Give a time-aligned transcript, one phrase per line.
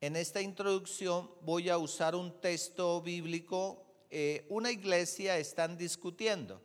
[0.00, 3.82] En esta introducción voy a usar un texto bíblico.
[4.10, 6.60] Eh, una iglesia están discutiendo.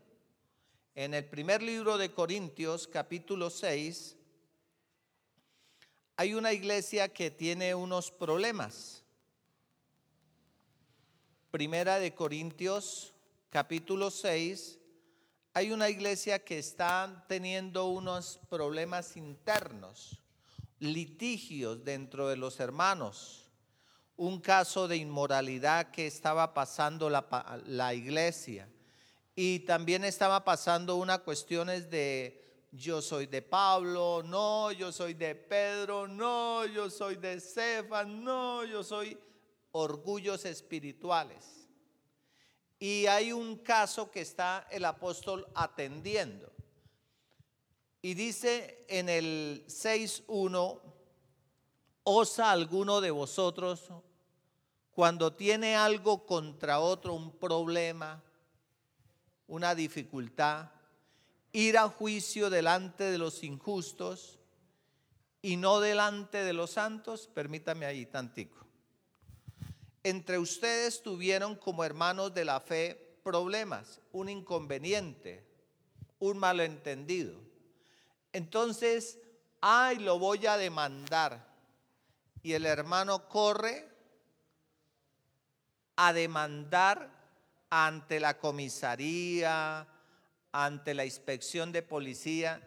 [0.96, 4.17] En el primer libro de Corintios, capítulo 6,
[6.17, 9.04] hay una iglesia que tiene unos problemas.
[11.52, 13.13] Primera de Corintios,
[13.50, 14.77] capítulo 6,
[15.54, 20.21] hay una iglesia que está teniendo unos problemas internos,
[20.82, 23.50] litigios dentro de los hermanos,
[24.18, 28.67] un caso de inmoralidad que estaba pasando la, la iglesia
[29.35, 35.35] y también estaba pasando una cuestiones de yo soy de Pablo, no, yo soy de
[35.35, 39.18] Pedro, no, yo soy de Cefan, no, yo soy
[39.71, 41.68] orgullos espirituales.
[42.79, 46.52] Y hay un caso que está el apóstol atendiendo.
[48.02, 50.82] Y dice en el 6.1,
[52.04, 53.91] ¿osa alguno de vosotros
[54.91, 58.21] cuando tiene algo contra otro, un problema,
[59.48, 60.70] una dificultad,
[61.54, 64.40] ir a juicio delante de los injustos
[65.41, 68.66] y no delante de los santos, permítame ahí tantico.
[70.03, 75.46] Entre ustedes tuvieron como hermanos de la fe problemas, un inconveniente,
[76.19, 77.50] un malentendido.
[78.34, 79.19] Entonces,
[79.59, 81.47] ay, lo voy a demandar.
[82.44, 83.88] Y el hermano corre
[85.96, 87.09] a demandar
[87.69, 89.88] ante la comisaría,
[90.52, 92.62] ante la inspección de policía.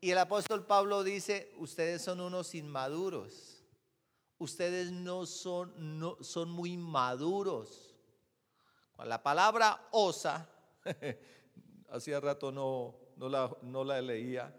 [0.00, 3.64] Y el apóstol Pablo dice, ustedes son unos inmaduros.
[4.38, 7.94] Ustedes no son, no, son muy maduros.
[8.96, 10.48] Con la palabra osa,
[11.90, 14.54] hacía rato no, no, la, no la leía.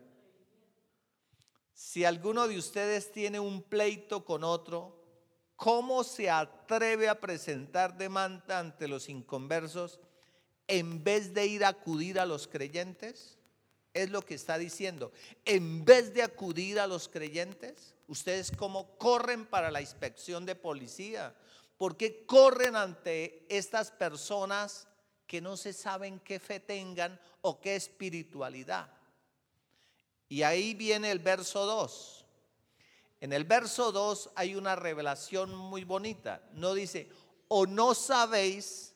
[1.76, 4.98] Si alguno de ustedes tiene un pleito con otro,
[5.58, 10.00] ¿cómo se atreve a presentar demanda ante los inconversos
[10.67, 13.38] en vez de ir a acudir a los creyentes?
[13.94, 15.11] Es lo que está diciendo.
[15.44, 21.36] En vez de acudir a los creyentes, ustedes cómo corren para la inspección de policía.
[21.78, 24.88] ¿Por qué corren ante estas personas
[25.28, 28.95] que no se saben qué fe tengan o qué espiritualidad?
[30.27, 32.25] Y ahí viene el verso 2.
[33.21, 36.47] En el verso 2 hay una revelación muy bonita.
[36.53, 37.09] No dice,
[37.47, 38.93] o no sabéis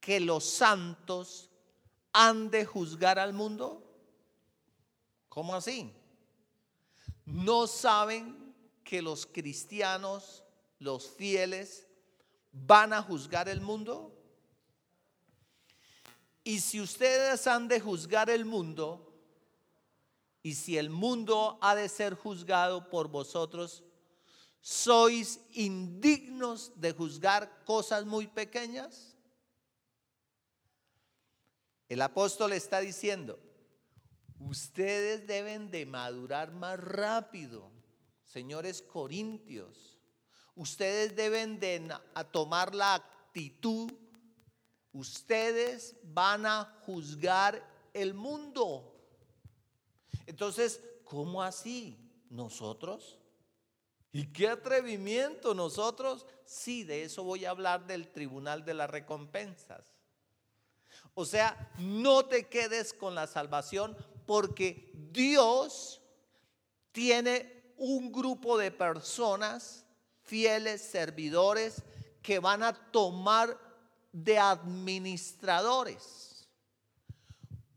[0.00, 1.50] que los santos
[2.12, 3.84] han de juzgar al mundo?
[5.28, 5.92] ¿Cómo así?
[7.24, 10.44] ¿No saben que los cristianos,
[10.78, 11.86] los fieles,
[12.52, 14.14] van a juzgar el mundo?
[16.42, 19.07] Y si ustedes han de juzgar el mundo,
[20.48, 23.84] y si el mundo ha de ser juzgado por vosotros,
[24.62, 29.14] ¿sois indignos de juzgar cosas muy pequeñas?
[31.86, 33.38] El apóstol está diciendo,
[34.38, 37.70] ustedes deben de madurar más rápido,
[38.24, 39.98] señores corintios.
[40.54, 41.94] Ustedes deben de
[42.32, 43.92] tomar la actitud.
[44.92, 48.94] Ustedes van a juzgar el mundo.
[50.28, 51.96] Entonces, ¿cómo así?
[52.28, 53.18] ¿Nosotros?
[54.12, 56.26] ¿Y qué atrevimiento nosotros?
[56.44, 59.94] Sí, de eso voy a hablar del tribunal de las recompensas.
[61.14, 63.96] O sea, no te quedes con la salvación
[64.26, 66.02] porque Dios
[66.92, 69.86] tiene un grupo de personas,
[70.24, 71.82] fieles servidores,
[72.20, 73.58] que van a tomar
[74.12, 76.50] de administradores.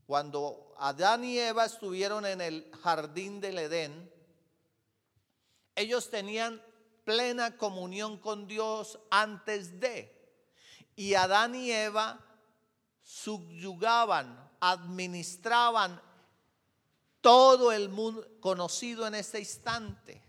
[0.06, 4.12] Cuando Adán y Eva estuvieron en el jardín del Edén,
[5.76, 6.60] ellos tenían
[7.04, 10.12] plena comunión con Dios antes de.
[10.96, 12.20] Y Adán y Eva
[13.04, 16.02] subyugaban, administraban
[17.22, 20.24] todo el mundo conocido en este instante.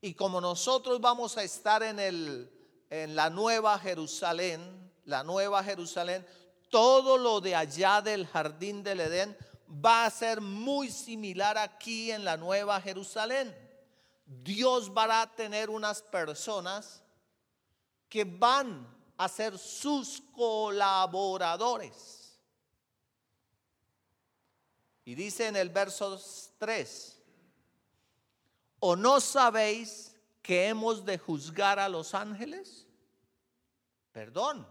[0.00, 2.50] Y como nosotros vamos a estar en, el,
[2.88, 6.26] en la nueva Jerusalén, la nueva Jerusalén,
[6.70, 9.36] todo lo de allá del jardín del Edén
[9.68, 13.54] va a ser muy similar aquí en la nueva Jerusalén.
[14.24, 17.02] Dios va a tener unas personas
[18.08, 18.86] que van
[19.16, 22.38] a ser sus colaboradores.
[25.04, 26.20] Y dice en el verso
[26.58, 27.22] 3,
[28.80, 32.88] ¿o no sabéis que hemos de juzgar a los ángeles?
[34.10, 34.66] Perdón,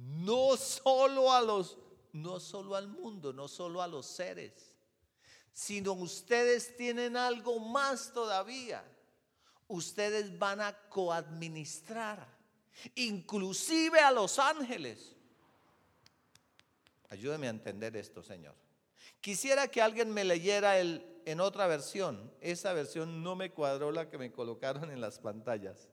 [0.00, 1.78] no solo a los,
[2.12, 4.74] no solo al mundo, no solo a los seres,
[5.52, 8.84] sino ustedes tienen algo más todavía
[9.70, 12.26] ustedes van a coadministrar,
[12.96, 15.14] inclusive a los ángeles.
[17.08, 18.54] Ayúdeme a entender esto, Señor.
[19.20, 22.32] Quisiera que alguien me leyera el, en otra versión.
[22.40, 25.88] Esa versión no me cuadró la que me colocaron en las pantallas.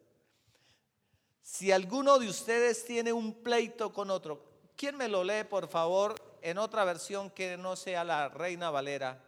[1.50, 4.44] Si alguno de ustedes tiene un pleito con otro,
[4.76, 9.24] ¿quién me lo lee, por favor, en otra versión que no sea la Reina Valera?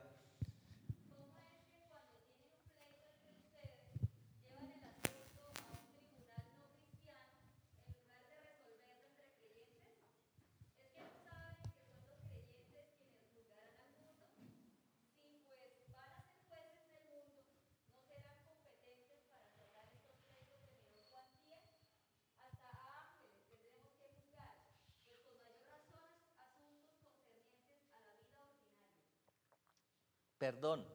[30.40, 30.86] Perdón.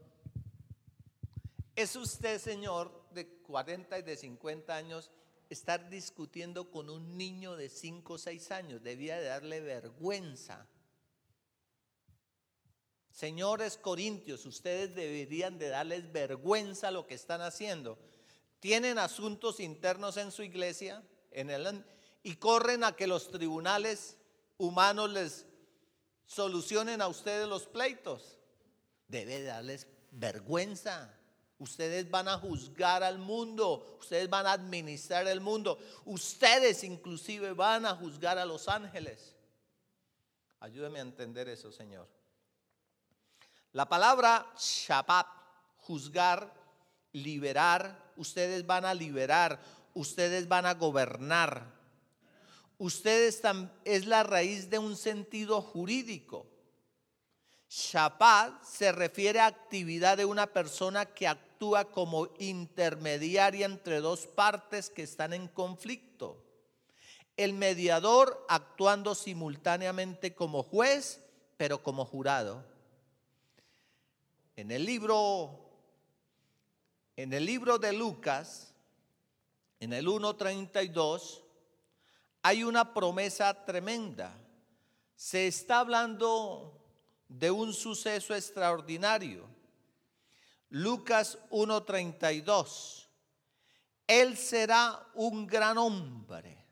[1.77, 5.11] ¿Es usted, señor, de 40 y de 50 años,
[5.51, 8.83] estar discutiendo con un niño de 5 o 6 años?
[8.83, 10.67] Debía de darle vergüenza.
[13.11, 17.99] Señores corintios, ustedes deberían de darles vergüenza lo que están haciendo.
[18.61, 21.85] Tienen asuntos internos en su iglesia en el,
[22.23, 24.17] y corren a que los tribunales
[24.57, 25.47] humanos les
[26.25, 28.39] solucionen a ustedes los pleitos
[29.09, 31.11] debe darles vergüenza.
[31.59, 37.87] Ustedes van a juzgar al mundo, ustedes van a administrar el mundo, ustedes inclusive van
[37.87, 39.37] a juzgar a los ángeles.
[40.61, 42.09] Ayúdeme a entender eso, Señor.
[43.73, 45.27] La palabra Shabbat,
[45.79, 46.53] juzgar,
[47.13, 49.61] liberar, ustedes van a liberar,
[49.95, 51.73] ustedes van a gobernar.
[52.79, 53.41] Ustedes
[53.85, 56.54] es la raíz de un sentido jurídico.
[57.69, 64.91] Shabbat se refiere a actividad de una persona que actúa como intermediaria entre dos partes
[64.91, 66.43] que están en conflicto.
[67.37, 71.21] El mediador actuando simultáneamente como juez,
[71.57, 72.65] pero como jurado.
[74.57, 75.65] En el libro
[77.17, 78.73] en el libro de Lucas,
[79.79, 81.43] en el 1:32,
[82.43, 84.37] hay una promesa tremenda.
[85.15, 86.84] Se está hablando
[87.29, 89.49] de un suceso extraordinario.
[90.71, 93.09] Lucas 1:32.
[94.07, 96.65] Él será un gran hombre.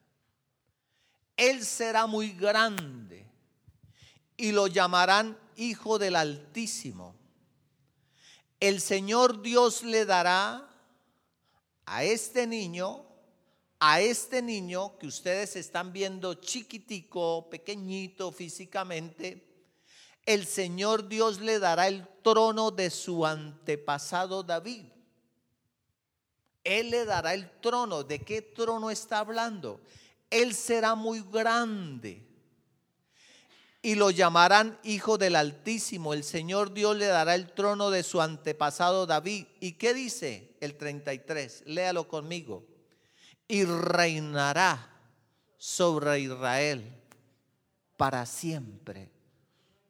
[1.36, 3.26] Él será muy grande
[4.36, 7.14] y lo llamarán Hijo del Altísimo.
[8.60, 10.68] El Señor Dios le dará
[11.86, 13.04] a este niño,
[13.80, 19.51] a este niño que ustedes están viendo chiquitico, pequeñito físicamente,
[20.24, 24.84] el Señor Dios le dará el trono de su antepasado David.
[26.64, 28.04] Él le dará el trono.
[28.04, 29.80] ¿De qué trono está hablando?
[30.30, 32.24] Él será muy grande.
[33.84, 36.14] Y lo llamarán Hijo del Altísimo.
[36.14, 39.46] El Señor Dios le dará el trono de su antepasado David.
[39.58, 41.64] ¿Y qué dice el 33?
[41.66, 42.64] Léalo conmigo.
[43.48, 44.88] Y reinará
[45.58, 46.96] sobre Israel
[47.96, 49.11] para siempre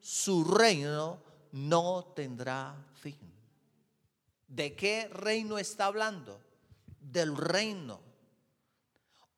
[0.03, 1.23] su reino
[1.53, 3.17] no tendrá fin.
[4.49, 6.41] ¿De qué reino está hablando?
[7.01, 8.01] Del reino.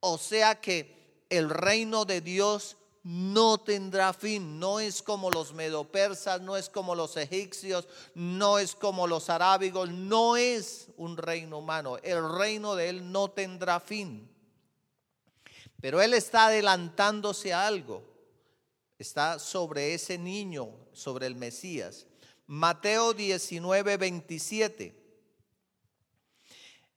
[0.00, 4.58] O sea que el reino de Dios no tendrá fin.
[4.58, 9.90] No es como los medopersas, no es como los egipcios, no es como los arábigos,
[9.90, 11.98] no es un reino humano.
[12.02, 14.30] El reino de Él no tendrá fin.
[15.82, 18.13] Pero Él está adelantándose a algo
[19.04, 22.06] está sobre ese niño, sobre el Mesías.
[22.46, 24.94] Mateo 19, 27.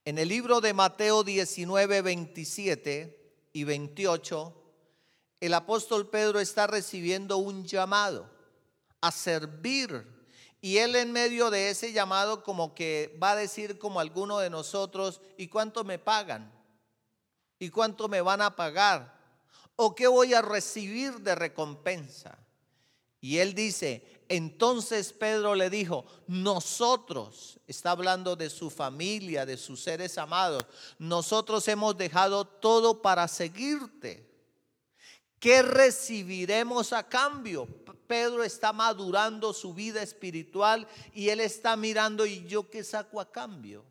[0.06, 4.74] En el libro de Mateo 19, 27 y 28,
[5.42, 8.30] el apóstol Pedro está recibiendo un llamado
[9.02, 10.08] a servir.
[10.62, 14.50] Y él en medio de ese llamado como que va a decir como alguno de
[14.50, 16.54] nosotros, ¿y cuánto me pagan?
[17.60, 19.17] ¿Y cuánto me van a pagar?
[19.78, 22.38] ¿O qué voy a recibir de recompensa?
[23.22, 29.82] Y él dice, entonces Pedro le dijo, nosotros, está hablando de su familia, de sus
[29.82, 30.66] seres amados,
[30.98, 34.28] nosotros hemos dejado todo para seguirte.
[35.40, 37.68] ¿Qué recibiremos a cambio?
[38.08, 43.32] Pedro está madurando su vida espiritual y él está mirando, ¿y yo qué saco a
[43.32, 43.86] cambio?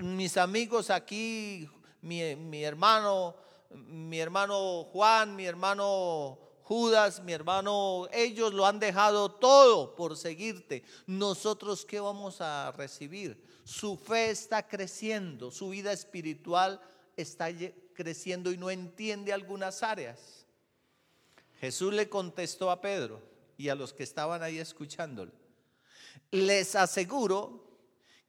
[0.00, 1.68] mis amigos aquí,
[2.00, 3.43] mi, mi hermano
[3.74, 10.82] mi hermano Juan, mi hermano Judas, mi hermano, ellos lo han dejado todo por seguirte.
[11.06, 13.42] Nosotros, ¿qué vamos a recibir?
[13.64, 16.80] Su fe está creciendo, su vida espiritual
[17.16, 17.48] está
[17.92, 20.46] creciendo y no entiende algunas áreas.
[21.60, 23.20] Jesús le contestó a Pedro
[23.58, 25.32] y a los que estaban ahí escuchándolo.
[26.30, 27.64] Les aseguro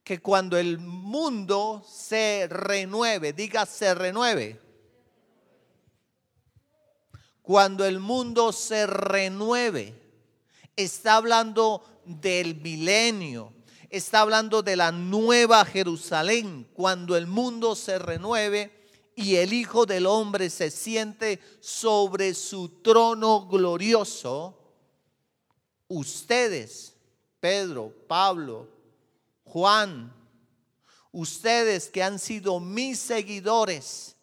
[0.04, 4.60] que cuando el mundo se renueve, diga se renueve,
[7.46, 9.94] cuando el mundo se renueve.
[10.74, 13.52] Está hablando del milenio,
[13.88, 20.06] está hablando de la nueva Jerusalén, cuando el mundo se renueve y el Hijo del
[20.06, 24.58] Hombre se siente sobre su trono glorioso,
[25.86, 26.96] ustedes,
[27.38, 28.68] Pedro, Pablo,
[29.44, 30.12] Juan,
[31.12, 34.16] ustedes que han sido mis seguidores,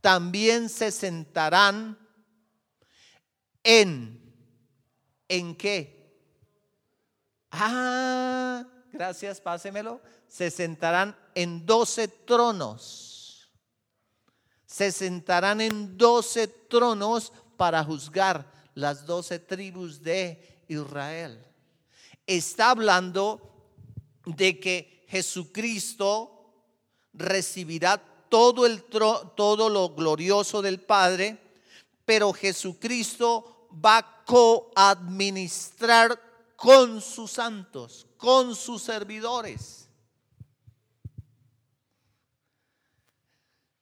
[0.00, 1.98] también se sentarán
[3.68, 4.18] en,
[5.28, 6.16] ¿en qué?
[7.50, 10.00] Ah, gracias, pásemelo.
[10.26, 13.50] Se sentarán en doce tronos.
[14.64, 21.38] Se sentarán en doce tronos para juzgar las doce tribus de Israel.
[22.26, 23.66] Está hablando
[24.24, 26.54] de que Jesucristo
[27.12, 27.98] recibirá
[28.30, 31.36] todo, el todo lo glorioso del Padre,
[32.06, 36.20] pero Jesucristo va a coadministrar
[36.56, 39.88] con sus santos, con sus servidores.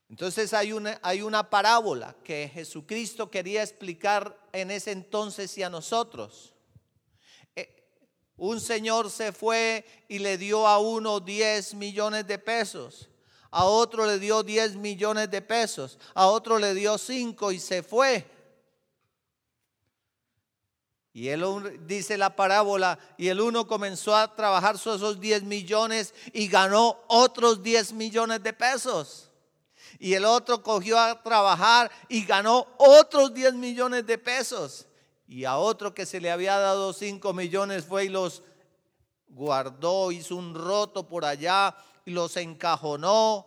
[0.09, 5.71] Entonces hay una, hay una parábola que Jesucristo quería explicar en ese entonces y a
[5.71, 6.55] nosotros.
[7.55, 7.85] Eh,
[8.37, 13.09] un señor se fue y le dio a uno 10 millones de pesos,
[13.51, 17.83] a otro le dio 10 millones de pesos, a otro le dio 5 y se
[17.83, 18.36] fue.
[21.17, 26.47] Y él dice la parábola, y el uno comenzó a trabajar esos 10 millones y
[26.47, 29.31] ganó otros 10 millones de pesos.
[29.99, 34.89] Y el otro cogió a trabajar y ganó otros 10 millones de pesos.
[35.27, 38.43] Y a otro que se le había dado 5 millones fue y los
[39.29, 43.47] guardó, hizo un roto por allá y los encajonó.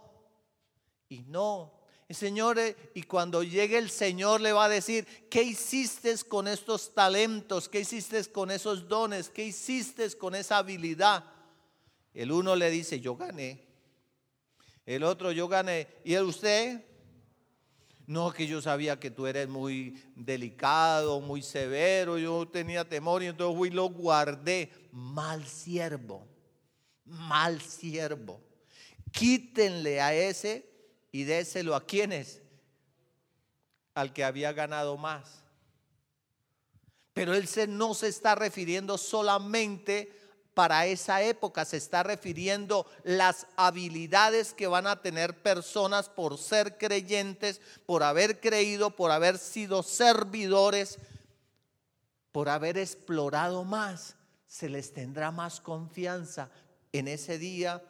[1.07, 1.71] Y no,
[2.15, 2.57] Señor,
[2.95, 7.69] y cuando llegue el Señor le va a decir, ¿qué hiciste con estos talentos?
[7.69, 9.29] ¿Qué hiciste con esos dones?
[9.29, 11.23] ¿Qué hiciste con esa habilidad?
[12.15, 13.63] El uno le dice, yo gané.
[14.87, 15.87] El otro, yo gané.
[16.03, 16.83] ¿Y el usted?
[18.07, 23.27] No, que yo sabía que tú eres muy delicado, muy severo, yo tenía temor y
[23.27, 24.71] entonces fui y lo guardé.
[24.91, 26.27] Mal siervo,
[27.05, 28.41] mal siervo.
[29.11, 30.68] Quítenle a ese
[31.11, 32.41] y déselo a quienes,
[33.93, 35.43] al que había ganado más.
[37.13, 40.19] Pero él se, no se está refiriendo solamente
[40.53, 46.77] para esa época, se está refiriendo las habilidades que van a tener personas por ser
[46.77, 50.99] creyentes, por haber creído, por haber sido servidores,
[52.31, 54.15] por haber explorado más.
[54.47, 56.49] Se les tendrá más confianza
[56.91, 57.81] en ese día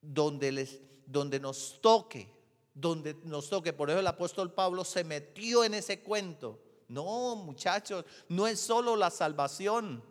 [0.00, 2.30] donde les donde nos toque,
[2.72, 3.72] donde nos toque.
[3.72, 6.60] Por eso el apóstol Pablo se metió en ese cuento.
[6.88, 10.02] No, muchachos, no es solo la salvación.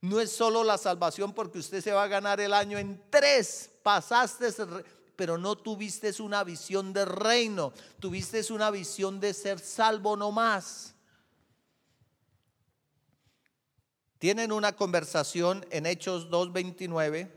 [0.00, 3.70] No es solo la salvación porque usted se va a ganar el año en tres.
[3.82, 4.52] Pasaste,
[5.16, 7.72] pero no tuviste una visión de reino.
[7.98, 10.94] Tuviste una visión de ser salvo no más.
[14.18, 17.35] Tienen una conversación en Hechos 2.29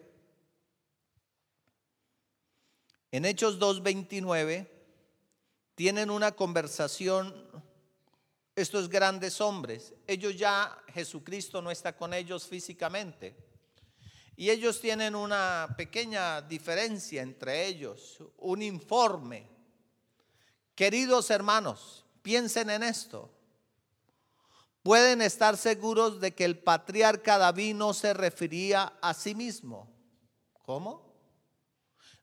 [3.12, 4.68] En Hechos 2.29
[5.75, 7.34] tienen una conversación
[8.56, 9.94] estos grandes hombres.
[10.06, 13.36] Ellos ya, Jesucristo no está con ellos físicamente.
[14.36, 19.48] Y ellos tienen una pequeña diferencia entre ellos, un informe.
[20.75, 23.30] Queridos hermanos, piensen en esto.
[24.84, 29.89] Pueden estar seguros de que el patriarca David no se refería a sí mismo.
[30.63, 31.09] ¿Cómo?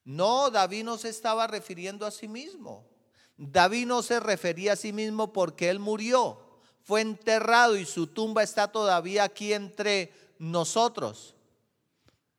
[0.06, 2.86] No, David no se estaba refiriendo a sí mismo.
[3.36, 6.38] David no se refería a sí mismo porque él murió,
[6.84, 11.34] fue enterrado y su tumba está todavía aquí entre nosotros.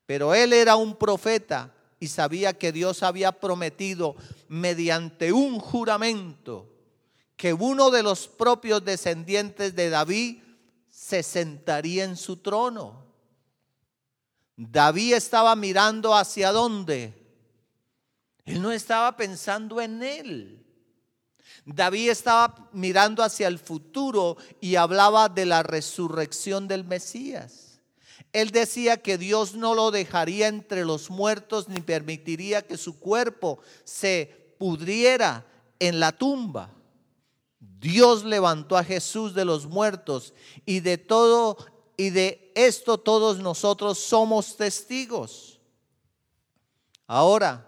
[0.06, 4.16] Pero él era un profeta y sabía que Dios había prometido
[4.48, 6.70] mediante un juramento
[7.36, 10.42] que uno de los propios descendientes de David
[10.90, 13.06] se sentaría en su trono.
[14.56, 17.27] David estaba mirando hacia dónde?
[18.48, 20.66] Él no estaba pensando en él.
[21.66, 27.82] David estaba mirando hacia el futuro y hablaba de la resurrección del Mesías.
[28.32, 33.60] Él decía que Dios no lo dejaría entre los muertos ni permitiría que su cuerpo
[33.84, 35.46] se pudriera
[35.80, 36.72] en la tumba.
[37.60, 40.34] Dios levantó a Jesús de los muertos
[40.66, 41.58] y de todo
[41.98, 45.60] y de esto todos nosotros somos testigos.
[47.08, 47.68] Ahora,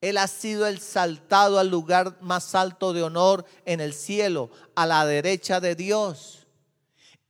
[0.00, 4.86] Él ha sido el saltado al lugar más alto de honor en el cielo, a
[4.86, 6.46] la derecha de Dios.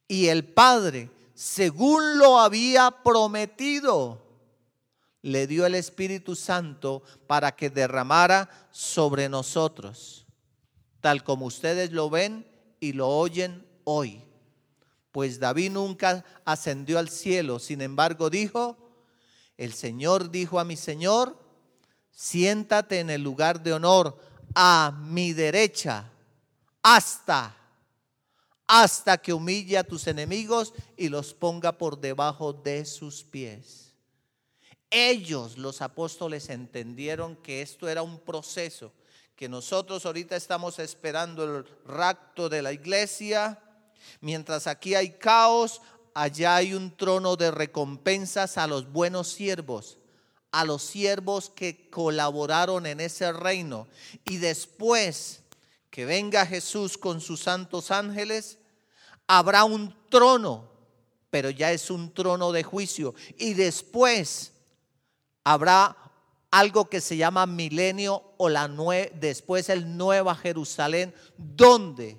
[0.09, 4.23] Y el Padre, según lo había prometido,
[5.23, 10.27] le dio el Espíritu Santo para que derramara sobre nosotros,
[11.01, 12.47] tal como ustedes lo ven
[12.81, 14.23] y lo oyen hoy.
[15.13, 18.77] Pues David nunca ascendió al cielo, sin embargo dijo,
[19.57, 21.46] el Señor dijo a mi Señor,
[22.17, 24.19] siéntate en el lugar de honor
[24.55, 26.11] a mi derecha
[26.83, 27.55] hasta
[28.67, 33.93] hasta que humille a tus enemigos y los ponga por debajo de sus pies.
[34.91, 38.93] Ellos, los apóstoles, entendieron que esto era un proceso,
[39.37, 43.63] que nosotros ahorita estamos esperando el rapto de la iglesia,
[44.21, 45.81] mientras aquí hay caos,
[46.13, 49.99] allá hay un trono de recompensas a los buenos siervos,
[50.57, 53.87] a los siervos que colaboraron en ese reino.
[54.25, 55.43] Y después
[55.91, 58.59] que venga Jesús con sus santos ángeles,
[59.27, 60.71] habrá un trono,
[61.29, 63.15] pero ya es un trono de juicio.
[63.37, 64.53] Y después
[65.45, 65.95] habrá
[66.51, 68.67] algo que se llama milenio o la
[69.15, 72.19] después el Nueva Jerusalén, donde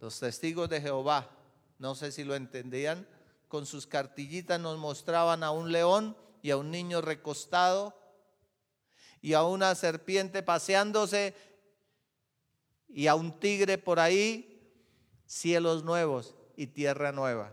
[0.00, 1.30] los testigos de Jehová
[1.78, 3.06] no sé si lo entendían,
[3.46, 7.96] con sus cartillitas nos mostraban a un león y a un niño recostado
[9.20, 11.34] y a una serpiente paseándose
[12.88, 14.60] y a un tigre por ahí,
[15.26, 17.52] cielos nuevos y tierra nueva.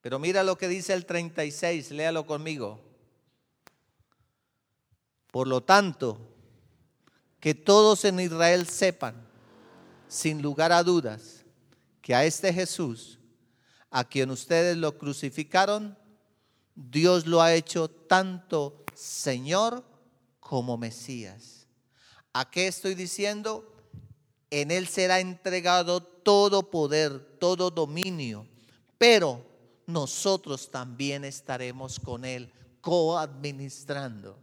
[0.00, 2.80] Pero mira lo que dice el 36, léalo conmigo.
[5.30, 6.18] Por lo tanto,
[7.40, 9.28] que todos en Israel sepan,
[10.08, 11.44] sin lugar a dudas,
[12.00, 13.18] que a este Jesús,
[13.90, 15.98] a quien ustedes lo crucificaron,
[16.76, 19.82] Dios lo ha hecho tanto Señor
[20.38, 21.66] como Mesías.
[22.34, 23.72] ¿A qué estoy diciendo?
[24.50, 28.46] En Él será entregado todo poder, todo dominio,
[28.98, 29.44] pero
[29.86, 34.38] nosotros también estaremos con Él coadministrando.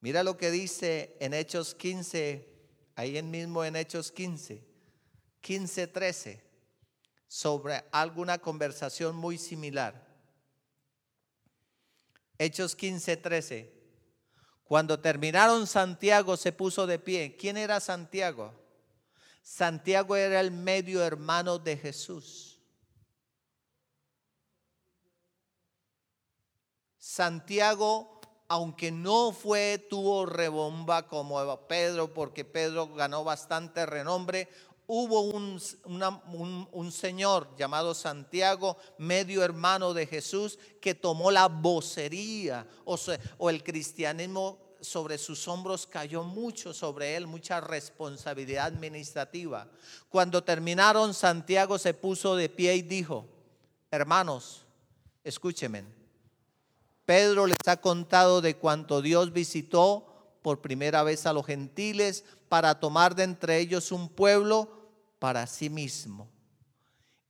[0.00, 2.48] Mira lo que dice en Hechos 15,
[2.96, 4.64] ahí mismo en Hechos 15.
[5.40, 6.51] 15:13
[7.32, 10.06] sobre alguna conversación muy similar.
[12.36, 13.72] Hechos 15:13.
[14.64, 17.38] Cuando terminaron Santiago se puso de pie.
[17.38, 18.52] ¿Quién era Santiago?
[19.42, 22.60] Santiago era el medio hermano de Jesús.
[26.98, 34.50] Santiago, aunque no fue, tuvo rebomba como Pedro, porque Pedro ganó bastante renombre,
[34.94, 42.98] hubo un, señor llamado Santiago, medio hermano de Jesús, que tomó la vocería o,
[43.38, 49.66] o el cristianismo sobre sus hombros cayó mucho sobre él, mucha responsabilidad administrativa.
[50.10, 53.24] Cuando terminaron, Santiago se puso de pie y dijo,
[53.90, 54.66] hermanos,
[55.24, 55.84] escúchenme,
[57.06, 62.78] Pedro les ha contado de cuanto Dios visitó por primera vez a los gentiles para
[62.78, 64.81] tomar de entre ellos un pueblo
[65.22, 66.28] para sí mismo.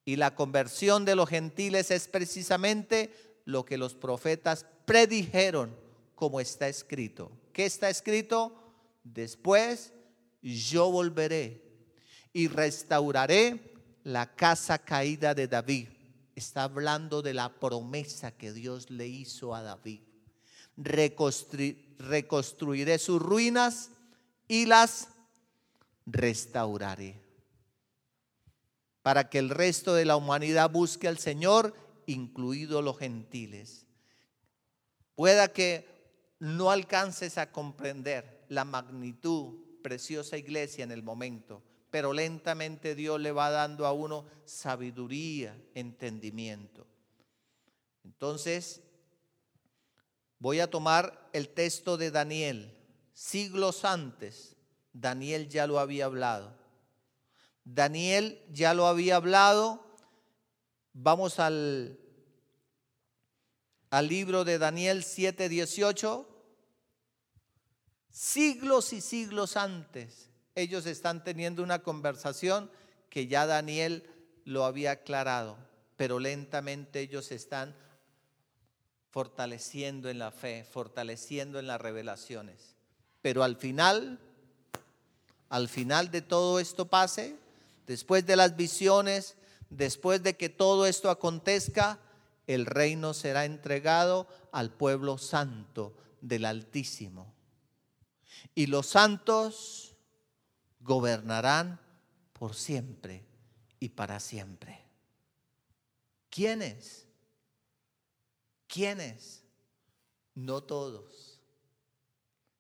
[0.07, 3.12] Y la conversión de los gentiles es precisamente
[3.44, 5.76] lo que los profetas predijeron
[6.14, 7.31] como está escrito.
[7.52, 8.57] ¿Qué está escrito?
[9.05, 9.92] Después
[10.40, 11.61] yo volveré
[12.33, 13.74] y restauraré
[14.05, 15.88] la casa caída de David.
[16.35, 20.00] Está hablando de la promesa que Dios le hizo a David.
[21.98, 23.90] reconstruiré sus ruinas
[24.48, 25.09] y las
[26.07, 27.32] restauraré.
[29.02, 31.74] Para que el resto de la humanidad busque al Señor,
[32.06, 33.86] incluidos los gentiles.
[35.14, 35.86] Pueda que
[36.38, 43.32] no alcances a comprender la magnitud, preciosa iglesia en el momento, pero lentamente Dios le
[43.32, 46.86] va dando a uno sabiduría, entendimiento.
[48.04, 48.80] Entonces,
[50.38, 52.76] voy a tomar el texto de Daniel,
[53.12, 54.56] siglos antes,
[54.92, 56.62] Daniel ya lo había hablado.
[57.64, 59.85] Daniel ya lo había hablado.
[60.92, 61.98] Vamos al,
[63.90, 66.27] al libro de Daniel 7:18.
[68.11, 72.70] siglos y siglos antes, ellos están teniendo una conversación
[73.09, 74.09] que ya Daniel
[74.44, 75.57] lo había aclarado,
[75.96, 77.75] pero lentamente ellos están
[79.11, 82.75] fortaleciendo en la fe, fortaleciendo en las revelaciones.
[83.20, 84.18] Pero al final,
[85.48, 87.37] al final de todo esto pase,
[87.87, 89.37] después de las visiones,
[89.71, 91.99] después de que todo esto acontezca,
[92.47, 97.33] el reino será entregado al pueblo santo del Altísimo.
[98.55, 99.97] Y los santos
[100.81, 101.81] gobernarán
[102.33, 103.25] por siempre
[103.79, 104.83] y para siempre.
[106.29, 107.07] ¿Quiénes?
[108.66, 109.45] ¿Quiénes?
[110.35, 111.40] No todos.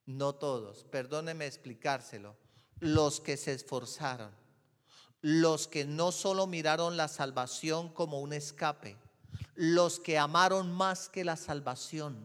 [0.06, 0.84] No todos.
[0.84, 2.36] Perdóneme explicárselo.
[2.80, 4.41] Los que se esforzaron.
[5.22, 8.98] Los que no solo miraron la salvación como un escape.
[9.54, 12.16] Los que amaron más que la salvación.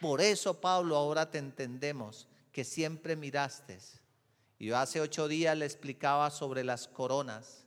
[0.00, 3.78] Por eso, Pablo, ahora te entendemos que siempre miraste.
[4.58, 7.66] Y yo hace ocho días le explicaba sobre las coronas.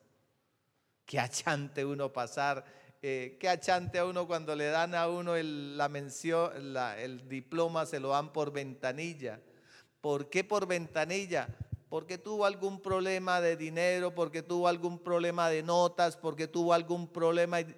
[1.06, 2.66] Qué achante uno pasar
[3.02, 6.52] eh, qué achante a uno cuando le dan a uno el, la mención,
[6.98, 9.40] el diploma, se lo dan por ventanilla.
[10.02, 11.48] ¿Por qué por ventanilla?
[11.90, 17.08] Porque tuvo algún problema de dinero, porque tuvo algún problema de notas, porque tuvo algún
[17.08, 17.76] problema y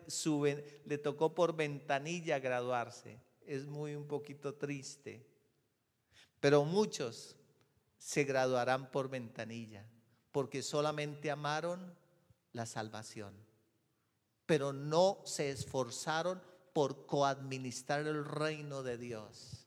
[0.86, 3.20] le tocó por ventanilla graduarse.
[3.46, 5.26] Es muy un poquito triste.
[6.40, 7.38] Pero muchos
[7.98, 9.88] se graduarán por ventanilla,
[10.32, 11.96] porque solamente amaron
[12.52, 13.34] la salvación
[14.52, 16.42] pero no se esforzaron
[16.74, 19.66] por coadministrar el reino de Dios.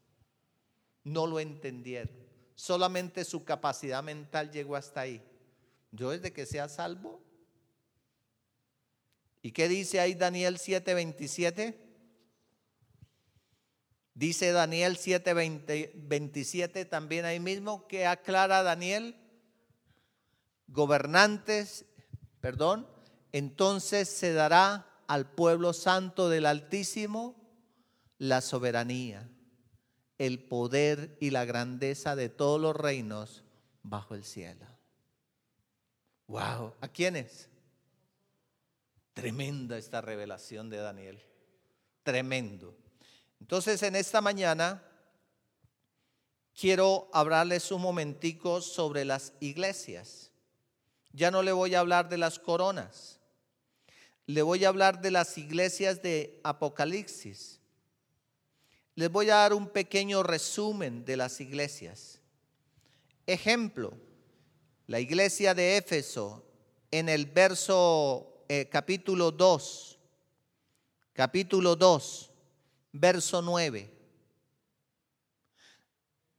[1.04, 2.23] No lo entendieron.
[2.54, 5.22] Solamente su capacidad mental llegó hasta ahí.
[5.92, 7.22] Yo desde que sea salvo.
[9.42, 11.76] ¿Y qué dice ahí Daniel 7:27?
[14.14, 19.16] Dice Daniel 7:27 también ahí mismo que aclara Daniel
[20.68, 21.84] gobernantes,
[22.40, 22.86] perdón,
[23.32, 27.34] entonces se dará al pueblo santo del Altísimo
[28.18, 29.28] la soberanía,
[30.26, 33.44] el poder y la grandeza de todos los reinos
[33.82, 34.66] bajo el cielo.
[36.26, 37.48] Wow, ¿a quiénes?
[39.12, 41.22] Tremenda esta revelación de Daniel.
[42.02, 42.76] Tremendo.
[43.40, 44.82] Entonces, en esta mañana
[46.58, 50.30] quiero hablarles un momentico sobre las iglesias.
[51.12, 53.20] Ya no le voy a hablar de las coronas
[54.26, 57.60] le voy a hablar de las iglesias de Apocalipsis.
[58.96, 62.20] Les voy a dar un pequeño resumen de las iglesias.
[63.26, 63.92] Ejemplo,
[64.86, 66.44] la iglesia de Éfeso
[66.90, 69.98] en el verso eh, capítulo 2,
[71.12, 72.30] capítulo 2,
[72.92, 73.90] verso 9.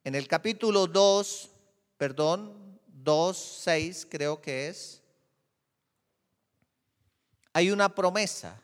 [0.06, 1.50] En el capítulo 2,
[1.98, 5.02] perdón, 2, 6 creo que es
[7.56, 8.62] hay una promesa.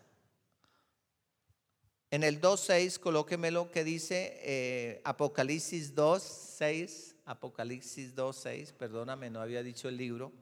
[2.13, 9.63] En el 2.6, colóqueme lo que dice eh, Apocalipsis 2.6, Apocalipsis 2.6, perdóname, no había
[9.63, 10.33] dicho el libro.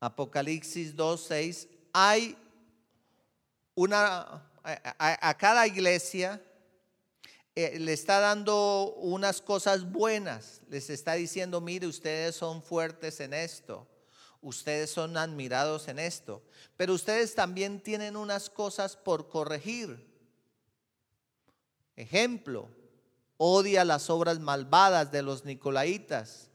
[0.00, 2.36] Apocalipsis 2.6, hay
[3.76, 6.42] una, a, cada iglesia
[7.54, 13.32] eh, le está dando unas cosas buenas, les está diciendo, mire, ustedes son fuertes en
[13.32, 13.86] esto
[14.42, 16.42] Ustedes son admirados en esto,
[16.76, 20.08] pero ustedes también tienen unas cosas por corregir.
[21.94, 22.68] Ejemplo,
[23.36, 26.50] odia las obras malvadas de los nicolaitas,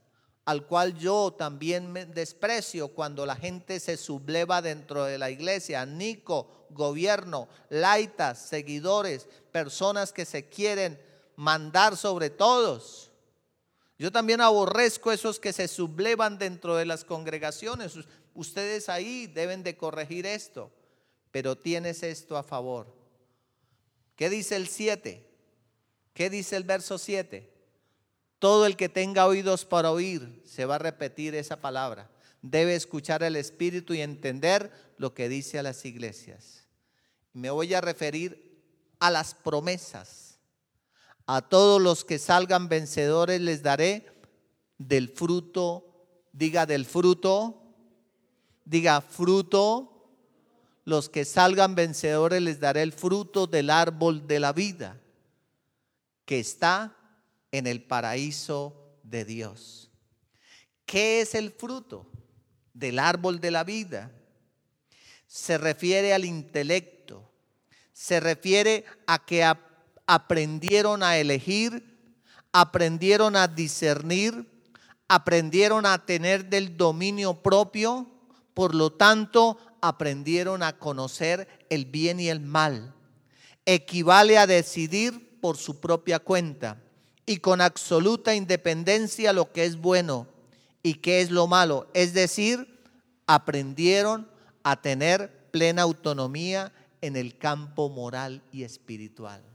[0.46, 5.86] al cual yo también me desprecio cuando la gente se subleva dentro de la iglesia.
[5.86, 11.00] Nico, gobierno, laitas, seguidores, personas que se quieren
[11.36, 13.05] mandar sobre todos.
[13.98, 17.94] Yo también aborrezco esos que se sublevan dentro de las congregaciones.
[18.34, 20.72] Ustedes ahí deben de corregir esto,
[21.32, 22.94] pero tienes esto a favor.
[24.16, 25.26] ¿Qué dice el 7?
[26.14, 27.52] ¿Qué dice el verso 7?
[28.40, 32.10] Todo el que tenga oídos para oír, se va a repetir esa palabra,
[32.42, 36.68] debe escuchar el Espíritu y entender lo que dice a las iglesias.
[37.34, 38.62] Me voy a referir
[39.00, 40.25] a las promesas
[41.28, 44.06] a todos los que salgan vencedores les daré
[44.78, 45.86] del fruto,
[46.32, 47.62] diga del fruto,
[48.64, 49.92] diga fruto.
[50.84, 55.02] Los que salgan vencedores les daré el fruto del árbol de la vida
[56.26, 56.96] que está
[57.52, 59.90] en el paraíso de Dios.
[60.86, 62.06] ¿Qué es el fruto
[62.74, 64.12] del árbol de la vida?
[65.28, 67.32] Se refiere al intelecto,
[67.94, 69.44] se refiere a que
[70.08, 71.96] aprendieron a elegir
[72.56, 74.50] aprendieron a discernir,
[75.10, 78.08] aprendieron a tener del dominio propio,
[78.54, 82.96] por lo tanto aprendieron a conocer el bien y el mal.
[83.66, 86.82] Equivale a decidir por su propia cuenta
[87.26, 90.26] y con absoluta independencia lo que es bueno
[90.82, 91.90] y qué es lo malo.
[91.94, 92.82] Es decir,
[93.28, 94.30] aprendieron
[94.64, 99.55] a tener plena autonomía en el campo moral y espiritual.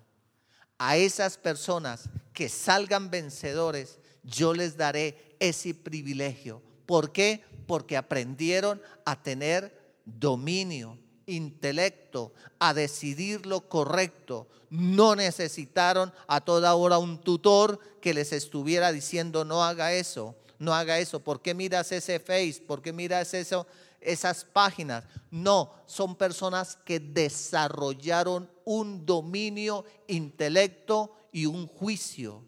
[0.82, 6.62] A esas personas que salgan vencedores, yo les daré ese privilegio.
[6.86, 7.44] ¿Por qué?
[7.66, 14.48] Porque aprendieron a tener dominio, intelecto, a decidir lo correcto.
[14.70, 20.72] No necesitaron a toda hora un tutor que les estuviera diciendo no haga eso, no
[20.74, 21.20] haga eso.
[21.20, 22.62] ¿Por qué miras ese Face?
[22.66, 23.66] ¿Por qué miras eso?
[24.00, 25.04] Esas páginas.
[25.30, 32.44] No, son personas que desarrollaron un dominio, intelecto y un juicio.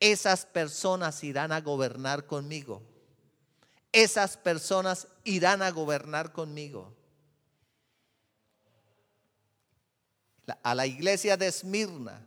[0.00, 2.82] Esas personas irán a gobernar conmigo.
[3.92, 6.94] Esas personas irán a gobernar conmigo.
[10.62, 12.26] A la iglesia de Esmirna.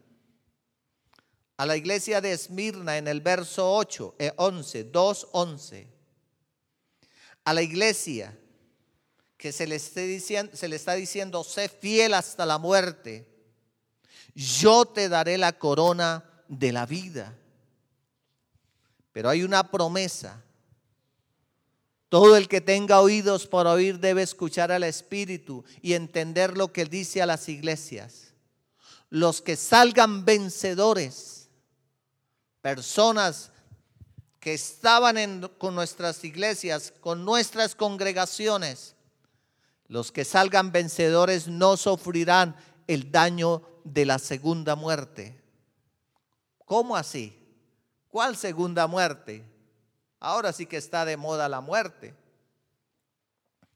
[1.58, 6.01] A la iglesia de Esmirna en el verso 8, 11, 2, 11.
[7.44, 8.38] A la iglesia
[9.38, 13.28] que se le, esté diciendo, se le está diciendo, sé fiel hasta la muerte.
[14.36, 17.36] Yo te daré la corona de la vida.
[19.12, 20.44] Pero hay una promesa.
[22.08, 26.86] Todo el que tenga oídos para oír debe escuchar al Espíritu y entender lo que
[26.86, 28.34] dice a las iglesias.
[29.10, 31.50] Los que salgan vencedores,
[32.62, 33.52] personas
[34.42, 38.96] que estaban con nuestras iglesias, con nuestras congregaciones,
[39.88, 42.56] los que salgan vencedores no sufrirán
[42.88, 45.40] el daño de la segunda muerte.
[46.66, 47.38] ¿Cómo así?
[48.10, 49.46] ¿Cuál segunda muerte?
[50.20, 52.16] Ahora sí que está de moda la muerte.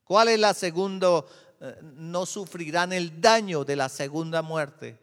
[0.04, 1.24] ¿Cuál es la segunda?
[1.62, 4.98] Eh, no sufrirán el daño de la segunda muerte.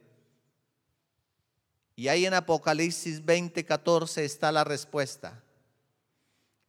[1.95, 5.42] Y ahí en Apocalipsis 20, 14 está la respuesta.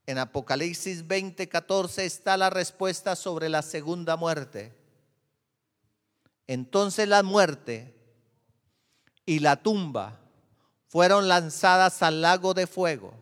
[0.06, 4.74] En Apocalipsis 20, 14 está la respuesta sobre la segunda muerte.
[6.48, 7.96] Entonces la muerte
[9.26, 10.20] y la tumba
[10.88, 13.14] fueron lanzadas al lago de fuego.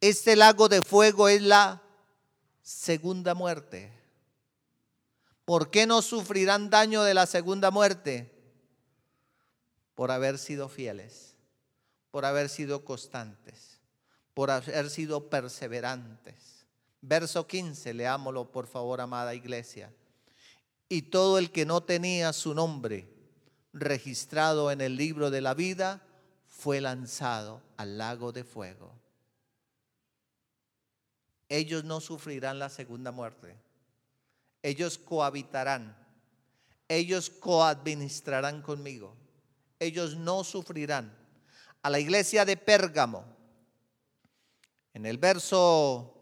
[0.00, 1.82] Este lago de fuego es la
[2.62, 3.92] segunda muerte.
[5.44, 8.32] ¿Por qué no sufrirán daño de la segunda muerte?
[9.94, 11.34] Por haber sido fieles,
[12.10, 13.69] por haber sido constantes,
[14.40, 16.64] por haber sido perseverantes.
[17.02, 19.92] Verso 15, leámoslo por favor, amada iglesia.
[20.88, 23.06] Y todo el que no tenía su nombre
[23.74, 26.00] registrado en el libro de la vida,
[26.46, 28.90] fue lanzado al lago de fuego.
[31.50, 33.54] Ellos no sufrirán la segunda muerte.
[34.62, 35.94] Ellos cohabitarán.
[36.88, 39.14] Ellos coadministrarán conmigo.
[39.78, 41.14] Ellos no sufrirán.
[41.82, 43.38] A la iglesia de Pérgamo,
[44.94, 46.14] en el verso,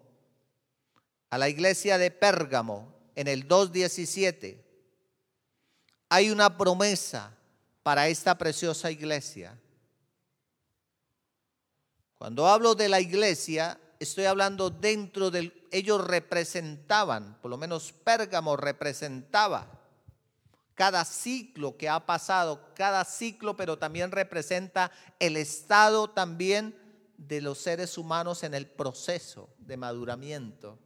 [1.30, 4.62] a la iglesia de Pérgamo, en el 2.17,
[6.08, 7.36] hay una promesa
[7.82, 9.58] para esta preciosa iglesia.
[12.18, 15.54] Cuando hablo de la iglesia, estoy hablando dentro del...
[15.70, 19.78] Ellos representaban, por lo menos Pérgamo representaba
[20.78, 26.72] cada ciclo que ha pasado, cada ciclo, pero también representa el estado también
[27.18, 30.78] de los seres humanos en el proceso de maduramiento.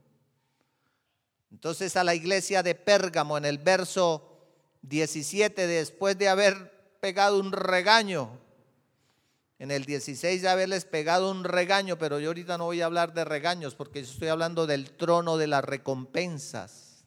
[1.53, 4.41] Entonces a la iglesia de Pérgamo en el verso
[4.83, 8.41] 17, después de haber pegado un regaño,
[9.59, 13.15] en el 16 de haberles pegado un regaño, pero yo ahorita no voy a hablar
[13.15, 17.05] de regaños porque estoy hablando del trono de las recompensas.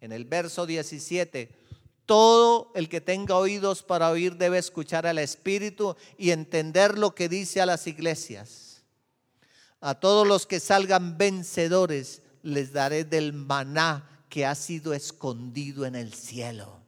[0.00, 1.59] En el verso 17,
[2.10, 7.28] todo el que tenga oídos para oír debe escuchar al Espíritu y entender lo que
[7.28, 8.82] dice a las iglesias.
[9.80, 15.94] A todos los que salgan vencedores les daré del maná que ha sido escondido en
[15.94, 16.82] el cielo.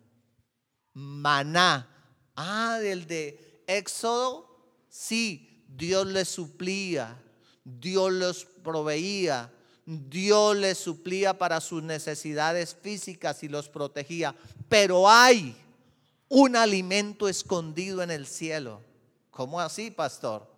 [0.93, 1.89] Maná.
[2.35, 4.49] Ah, del de Éxodo
[4.89, 7.17] Sí, Dios les suplía,
[7.63, 9.53] Dios les proveía,
[9.87, 14.35] Dios les suplía para sus necesidades físicas y los protegía.
[14.73, 15.55] Pero hay
[16.31, 18.81] un alimento escondido en el cielo.
[19.31, 20.51] ¿Cómo así, pastor?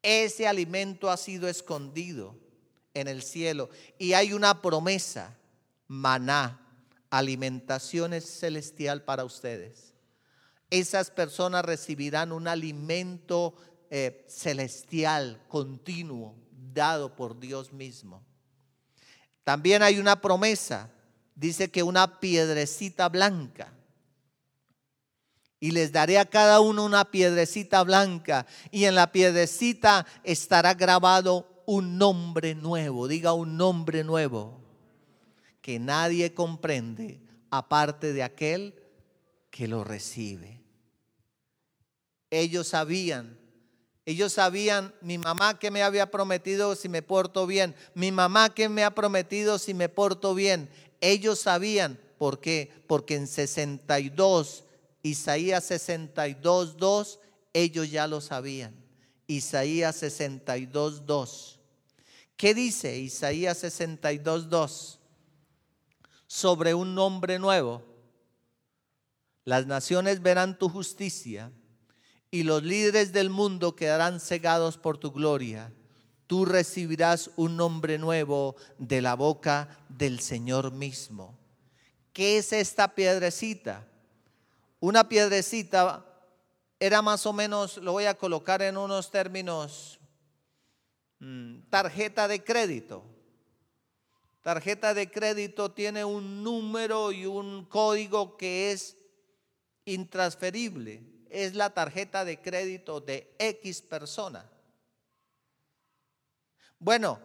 [0.00, 2.36] Ese alimento ha sido escondido
[2.94, 5.36] en el cielo y hay una promesa,
[5.88, 6.64] maná,
[7.10, 9.92] alimentación celestial para ustedes.
[10.70, 13.56] Esas personas recibirán un alimento
[13.90, 16.36] eh, celestial, continuo,
[16.72, 18.24] dado por Dios mismo.
[19.42, 20.93] También hay una promesa.
[21.34, 23.72] Dice que una piedrecita blanca.
[25.58, 28.46] Y les daré a cada uno una piedrecita blanca.
[28.70, 33.08] Y en la piedrecita estará grabado un nombre nuevo.
[33.08, 34.60] Diga un nombre nuevo.
[35.60, 37.20] Que nadie comprende
[37.50, 38.74] aparte de aquel
[39.50, 40.60] que lo recibe.
[42.30, 43.38] Ellos sabían
[44.06, 48.68] ellos sabían, mi mamá que me había prometido si me porto bien, mi mamá que
[48.68, 50.68] me ha prometido si me porto bien.
[51.06, 52.72] Ellos sabían, ¿por qué?
[52.86, 54.64] Porque en 62,
[55.02, 57.18] Isaías 62, 2,
[57.52, 58.74] ellos ya lo sabían.
[59.26, 61.60] Isaías 62, 2.
[62.38, 64.98] ¿Qué dice Isaías 62, 2?
[66.26, 67.82] Sobre un nombre nuevo.
[69.44, 71.52] Las naciones verán tu justicia
[72.30, 75.70] y los líderes del mundo quedarán cegados por tu gloria.
[76.34, 81.38] Tú recibirás un nombre nuevo de la boca del Señor mismo.
[82.12, 83.86] ¿Qué es esta piedrecita?
[84.80, 86.04] Una piedrecita
[86.80, 90.00] era más o menos, lo voy a colocar en unos términos,
[91.20, 93.04] mm, tarjeta de crédito.
[94.42, 98.96] Tarjeta de crédito tiene un número y un código que es
[99.84, 104.50] intransferible es la tarjeta de crédito de X persona.
[106.78, 107.18] Bueno,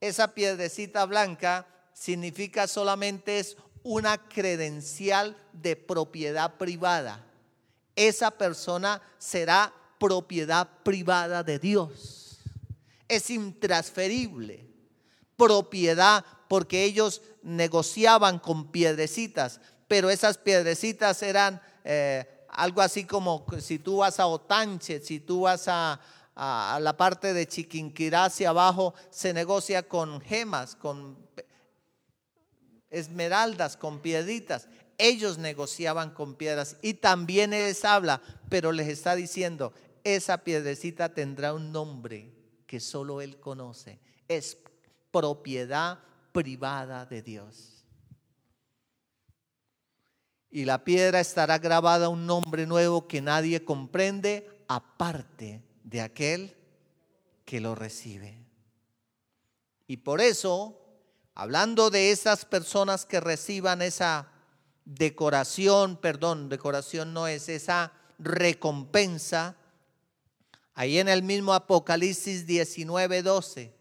[0.00, 7.24] esa piedrecita blanca significa solamente es una credencial de propiedad privada.
[7.96, 12.40] Esa persona será propiedad privada de Dios.
[13.08, 14.66] Es intransferible.
[15.36, 23.78] Propiedad porque ellos negociaban con piedrecitas, pero esas piedrecitas eran eh, algo así como si
[23.78, 26.00] tú vas a Otanche, si tú vas a,
[26.34, 31.18] la parte de Chiquinquirá hacia abajo, se negocia con gemas, con
[32.90, 34.68] esmeraldas, con piedritas.
[34.98, 39.72] Ellos negociaban con piedras y también Él les habla, pero les está diciendo,
[40.04, 42.32] esa piedrecita tendrá un nombre
[42.66, 44.00] que solo Él conoce.
[44.28, 44.56] Es
[45.10, 45.98] propiedad
[46.32, 47.82] privada de Dios
[50.52, 56.56] y la piedra estará grabada un nombre nuevo que nadie comprende aparte de aquel
[57.44, 58.38] que lo recibe.
[59.86, 60.80] Y por eso,
[61.34, 64.28] hablando de esas personas que reciban esa
[64.84, 69.56] decoración, perdón, decoración no es esa recompensa,
[70.74, 73.72] ahí en el mismo Apocalipsis 19:12,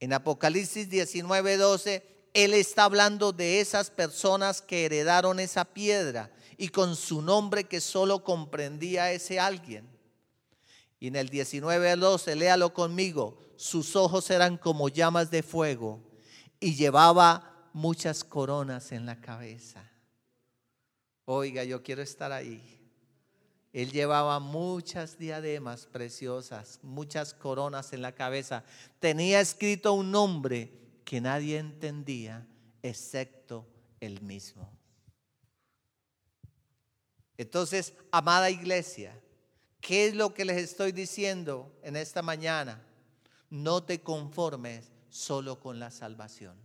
[0.00, 2.02] en Apocalipsis 19:12
[2.34, 7.80] él está hablando de esas personas que heredaron esa piedra y con su nombre que
[7.80, 9.93] solo comprendía ese alguien.
[11.04, 16.00] Y en el 19 al 12, léalo conmigo, sus ojos eran como llamas de fuego
[16.58, 19.86] y llevaba muchas coronas en la cabeza.
[21.26, 22.80] Oiga, yo quiero estar ahí.
[23.74, 28.64] Él llevaba muchas diademas preciosas, muchas coronas en la cabeza.
[28.98, 30.72] Tenía escrito un nombre
[31.04, 32.46] que nadie entendía
[32.82, 33.68] excepto
[34.00, 34.72] él mismo.
[37.36, 39.20] Entonces, amada iglesia,
[39.84, 42.82] ¿qué es lo que les estoy diciendo en esta mañana?
[43.50, 46.56] No te conformes solo con la salvación.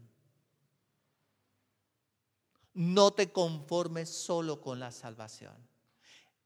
[2.74, 5.54] No te conformes solo con la salvación.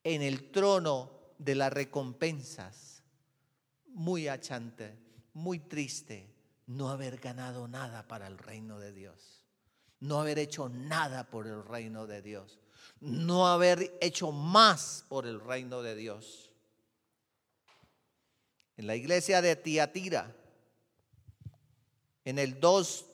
[0.03, 3.03] En el trono de las recompensas,
[3.89, 4.97] muy achante,
[5.33, 6.33] muy triste,
[6.65, 9.45] no haber ganado nada para el reino de Dios,
[9.99, 12.59] no haber hecho nada por el reino de Dios,
[12.99, 16.52] no haber hecho más por el reino de Dios.
[18.77, 20.35] En la iglesia de Tiatira,
[22.25, 23.05] en el 2,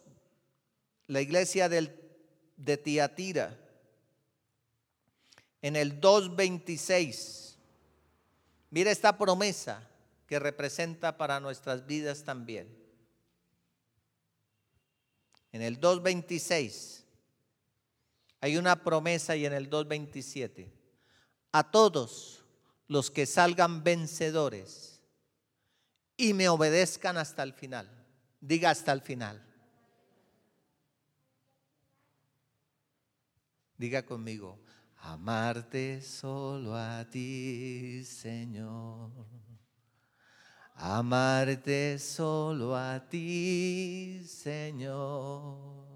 [1.08, 3.58] la iglesia de Tiatira,
[5.62, 7.56] en el 2.26,
[8.70, 9.86] mira esta promesa
[10.28, 12.74] que representa para nuestras vidas también.
[15.52, 17.04] En el 2.26
[18.40, 20.72] hay una promesa y en el 2.27,
[21.52, 22.46] a todos
[22.88, 24.99] los que salgan vencedores
[26.20, 27.90] y me obedezcan hasta el final.
[28.40, 29.44] Diga hasta el final.
[33.78, 34.60] Diga conmigo,
[34.98, 39.10] amarte solo a ti, Señor
[40.80, 45.90] amarte solo a ti, Señor.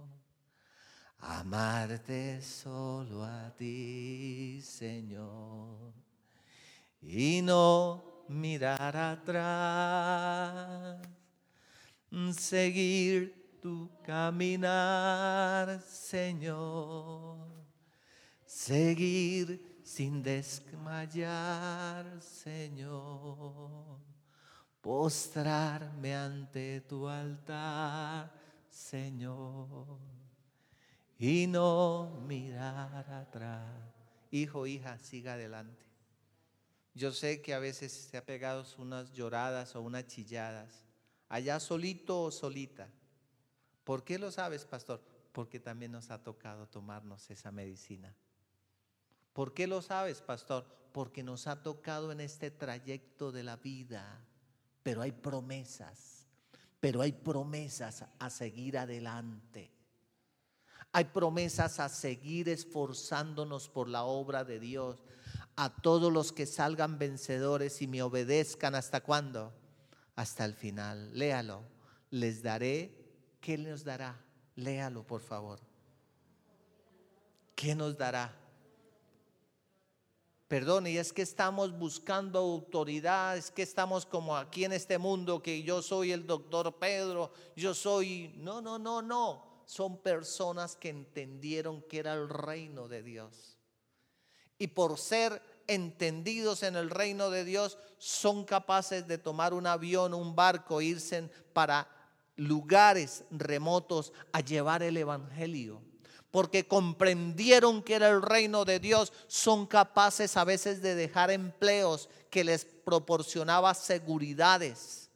[1.19, 5.93] Amarte solo a ti, Señor,
[7.01, 10.21] y no mirar atrás,
[12.32, 17.47] seguir tu caminar, Señor,
[18.45, 23.99] seguir sin desmayar, Señor,
[24.82, 28.34] postrarme ante tu altar,
[28.69, 29.99] Señor,
[31.17, 33.69] y no mirar atrás.
[34.32, 35.93] Hijo, hija, siga adelante.
[36.96, 40.84] Yo sé que a veces se ha pegado unas lloradas o unas chilladas,
[41.28, 42.89] allá solito o solita.
[43.84, 45.02] ¿Por qué lo sabes, pastor?
[45.32, 48.16] Porque también nos ha tocado tomarnos esa medicina.
[49.34, 50.66] ¿Por qué lo sabes, pastor?
[50.91, 54.24] Porque nos ha tocado en este trayecto de la vida.
[54.84, 56.28] Pero hay promesas,
[56.80, 59.72] pero hay promesas a seguir adelante.
[60.91, 65.04] Hay promesas a seguir esforzándonos por la obra de Dios.
[65.56, 69.54] A todos los que salgan vencedores y me obedezcan hasta cuándo?
[70.16, 71.18] Hasta el final.
[71.18, 71.64] Léalo.
[72.10, 72.91] Les daré.
[73.39, 74.20] ¿Qué nos dará?
[74.56, 75.60] Léalo, por favor.
[77.56, 78.36] ¿Qué nos dará?
[80.47, 85.41] Perdón, y es que estamos buscando autoridad, es que estamos como aquí en este mundo,
[85.41, 88.34] que yo soy el doctor Pedro, yo soy...
[88.38, 89.64] No, no, no, no.
[89.66, 93.53] Son personas que entendieron que era el reino de Dios.
[94.58, 100.14] Y por ser entendidos en el reino de Dios, son capaces de tomar un avión,
[100.14, 101.88] un barco, irse para
[102.36, 105.82] lugares remotos a llevar el Evangelio
[106.34, 112.10] porque comprendieron que era el reino de Dios, son capaces a veces de dejar empleos
[112.32, 115.12] que les proporcionaba seguridades.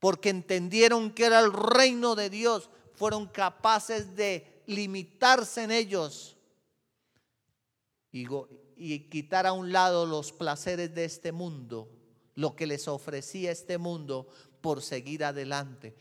[0.00, 6.33] Porque entendieron que era el reino de Dios, fueron capaces de limitarse en ellos
[8.76, 11.90] y, quitar a un lado los placeres de este mundo,
[12.36, 14.28] lo que les ofrecía este mundo
[14.60, 15.96] por seguir adelante.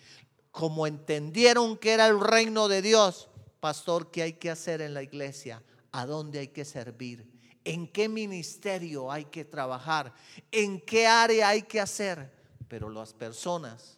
[0.51, 5.01] Como entendieron que era el reino de Dios, pastor, ¿qué hay que hacer en la
[5.01, 5.63] iglesia?
[5.91, 7.31] ¿A dónde hay que servir?
[7.63, 10.13] ¿En qué ministerio hay que trabajar?
[10.51, 12.31] ¿En qué área hay que hacer?
[12.67, 13.97] Pero las personas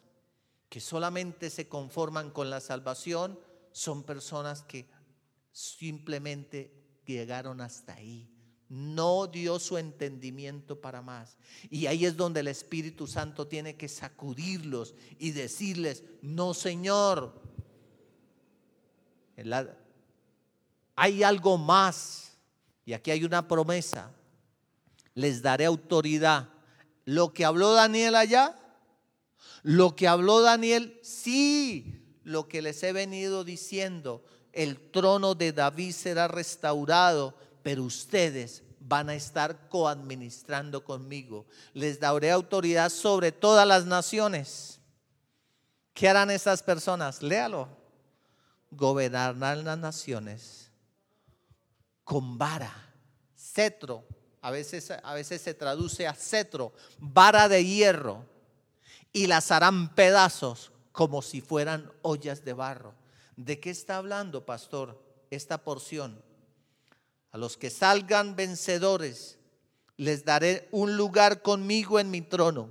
[0.70, 3.38] que solamente se conforman con la salvación
[3.72, 4.88] son personas que
[5.52, 6.75] simplemente
[7.06, 8.28] llegaron hasta ahí.
[8.68, 11.36] No dio su entendimiento para más.
[11.70, 17.40] Y ahí es donde el Espíritu Santo tiene que sacudirlos y decirles, no Señor,
[20.96, 22.36] hay algo más.
[22.84, 24.12] Y aquí hay una promesa.
[25.14, 26.48] Les daré autoridad.
[27.04, 28.58] Lo que habló Daniel allá,
[29.62, 34.24] lo que habló Daniel, sí, lo que les he venido diciendo,
[34.56, 41.46] el trono de David será restaurado, pero ustedes van a estar coadministrando conmigo.
[41.74, 44.80] Les daré autoridad sobre todas las naciones.
[45.92, 47.22] ¿Qué harán esas personas?
[47.22, 47.68] Léalo
[48.70, 50.70] gobernarán las naciones
[52.04, 52.72] con vara,
[53.36, 54.04] cetro,
[54.40, 58.24] a veces, a veces se traduce a cetro, vara de hierro,
[59.12, 62.94] y las harán pedazos como si fueran ollas de barro.
[63.36, 66.22] ¿De qué está hablando, pastor, esta porción?
[67.32, 69.38] A los que salgan vencedores,
[69.98, 72.70] les daré un lugar conmigo en mi trono.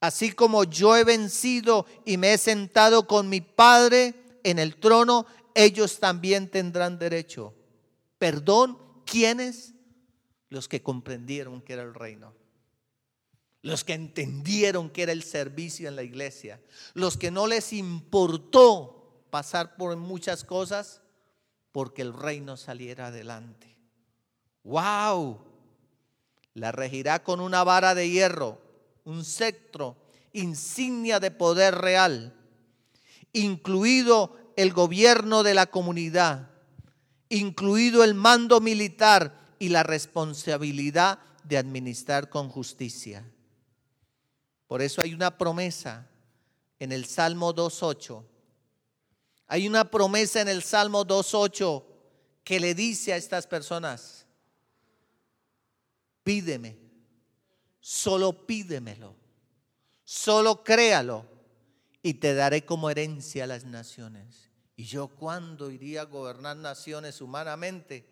[0.00, 5.26] Así como yo he vencido y me he sentado con mi Padre en el trono,
[5.54, 7.54] ellos también tendrán derecho.
[8.18, 9.72] Perdón, ¿quiénes?
[10.50, 12.34] Los que comprendieron que era el reino.
[13.62, 16.60] Los que entendieron que era el servicio en la iglesia.
[16.92, 18.95] Los que no les importó
[19.36, 21.02] pasar por muchas cosas
[21.70, 23.76] porque el reino saliera adelante.
[24.64, 25.44] ¡Wow!
[26.54, 28.58] La regirá con una vara de hierro,
[29.04, 29.94] un cetro,
[30.32, 32.32] insignia de poder real
[33.34, 36.48] incluido el gobierno de la comunidad,
[37.28, 43.30] incluido el mando militar y la responsabilidad de administrar con justicia.
[44.66, 46.08] Por eso hay una promesa
[46.78, 48.35] en el Salmo 2.8.
[49.48, 51.84] Hay una promesa en el Salmo 2.8
[52.42, 54.26] que le dice a estas personas,
[56.22, 56.78] pídeme,
[57.80, 59.14] solo pídemelo,
[60.04, 61.26] solo créalo
[62.02, 64.50] y te daré como herencia las naciones.
[64.76, 68.06] ¿Y yo cuándo iría a gobernar naciones humanamente?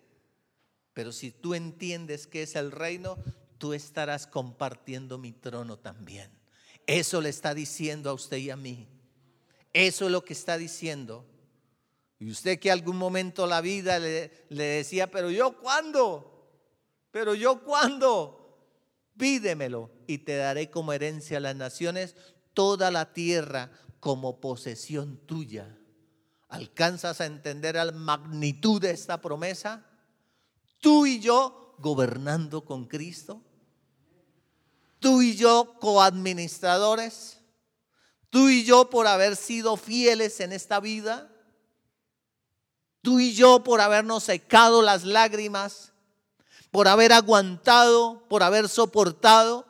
[0.92, 3.18] Pero si tú entiendes que es el reino,
[3.58, 6.30] tú estarás compartiendo mi trono también.
[6.86, 8.88] Eso le está diciendo a usted y a mí.
[9.74, 11.26] Eso es lo que está diciendo.
[12.18, 16.48] Y usted que algún momento la vida le, decía, pero yo cuándo?
[17.10, 18.40] Pero yo cuándo?
[19.18, 22.14] Pídemelo y te daré como herencia a las naciones
[22.54, 25.76] toda la tierra como posesión tuya.
[26.48, 29.84] ¿Alcanzas a entender la magnitud de esta promesa?
[30.80, 33.42] Tú y yo gobernando con Cristo.
[35.00, 37.43] Tú y yo coadministradores.
[38.34, 41.30] Tú y yo por haber sido fieles en esta vida.
[43.00, 45.92] Tú y yo por habernos secado las lágrimas
[46.72, 49.64] por haber aguantado, por haber soportado.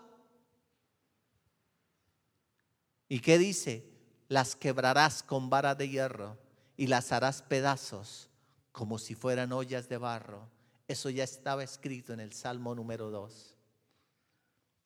[3.07, 3.85] ¿Y qué dice?
[4.29, 6.39] Las quebrarás con vara de hierro
[6.79, 8.31] y las harás pedazos
[8.73, 10.49] como si fueran ollas de barro.
[10.89, 13.57] Eso ya estaba escrito en el Salmo número 2.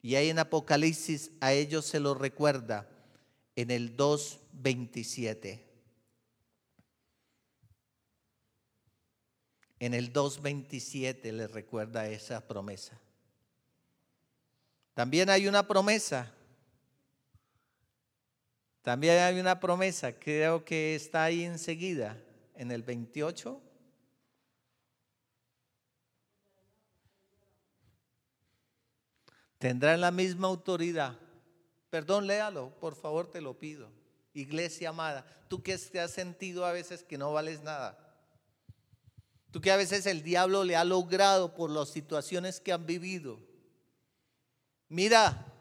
[0.02, 2.88] Y ahí en Apocalipsis a ellos se lo recuerda
[3.59, 5.61] en el 2.27.
[9.80, 13.00] En el 2.27 le recuerda esa promesa.
[14.94, 16.32] También hay una promesa.
[18.82, 22.16] También hay una promesa, creo que está ahí enseguida,
[22.54, 23.61] en el 28.
[29.59, 31.18] Tendrán la misma autoridad.
[31.91, 33.91] Perdón, léalo, por favor, te lo pido.
[34.34, 38.09] Iglesia amada, tú que te has sentido a veces que no vales nada.
[39.51, 43.41] Tú que a veces el diablo le ha logrado por las situaciones que han vivido.
[44.89, 45.53] Mira,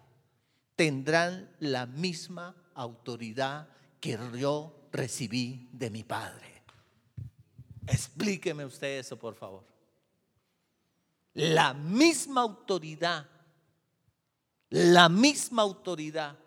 [0.75, 3.69] tendrán la misma autoridad
[3.99, 6.63] que yo recibí de mi Padre.
[7.87, 9.65] Explíqueme usted eso, por favor.
[11.33, 13.27] La misma autoridad,
[14.69, 16.37] la misma autoridad,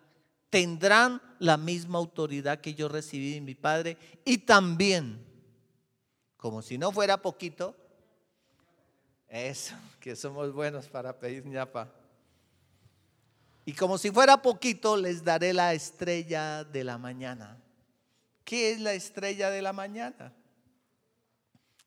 [0.49, 5.31] tendrán la misma autoridad que yo recibí de mi Padre y también
[6.41, 7.75] como si no fuera poquito,
[9.27, 11.93] eso, que somos buenos para pedir ñapa.
[13.63, 17.61] Y como si fuera poquito, les daré la estrella de la mañana.
[18.43, 20.33] ¿Qué es la estrella de la mañana?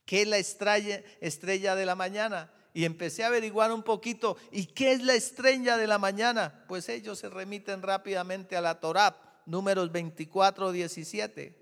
[0.07, 2.49] ¿Qué es la estrella, estrella de la mañana?
[2.77, 6.65] Y empecé a averiguar un poquito, ¿y qué es la estrella de la mañana?
[6.67, 9.17] Pues ellos se remiten rápidamente a la Torá,
[9.47, 11.57] números 24, 17.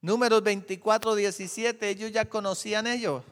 [0.00, 3.22] Números 24, 17, ellos ya conocían ellos.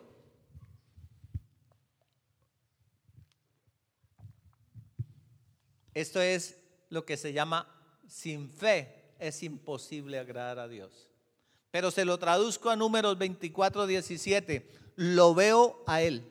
[5.94, 6.56] Esto es
[6.90, 7.66] lo que se llama
[8.06, 9.14] sin fe.
[9.18, 11.08] Es imposible agradar a Dios.
[11.70, 14.89] Pero se lo traduzco a números 24, 17.
[15.02, 16.22] Lo veo a Él,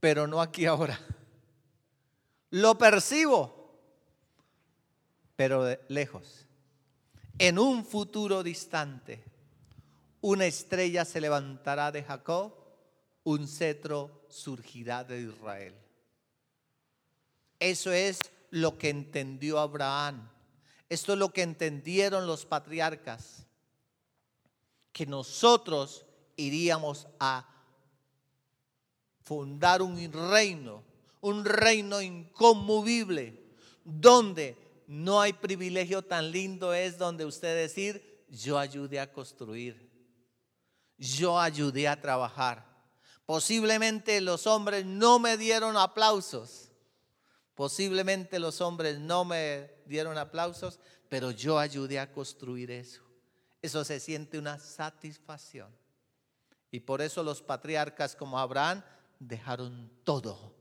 [0.00, 0.98] pero no aquí ahora.
[2.50, 3.78] Lo percibo,
[5.36, 6.46] pero lejos
[7.38, 9.22] en un futuro distante,
[10.20, 12.54] una estrella se levantará de Jacob,
[13.24, 15.74] un cetro surgirá de Israel.
[17.58, 20.30] Eso es lo que entendió Abraham.
[20.88, 23.46] Esto es lo que entendieron los patriarcas.
[24.92, 26.05] Que nosotros
[26.36, 27.48] iríamos a
[29.22, 30.84] fundar un reino,
[31.20, 33.42] un reino inconmovible,
[33.84, 34.56] donde
[34.86, 39.90] no hay privilegio tan lindo es donde usted decir, yo ayudé a construir,
[40.98, 42.64] yo ayudé a trabajar.
[43.24, 46.70] Posiblemente los hombres no me dieron aplausos,
[47.54, 50.78] posiblemente los hombres no me dieron aplausos,
[51.08, 53.02] pero yo ayudé a construir eso.
[53.60, 55.74] Eso se siente una satisfacción.
[56.70, 58.82] Y por eso los patriarcas como Abraham
[59.18, 60.54] dejaron todo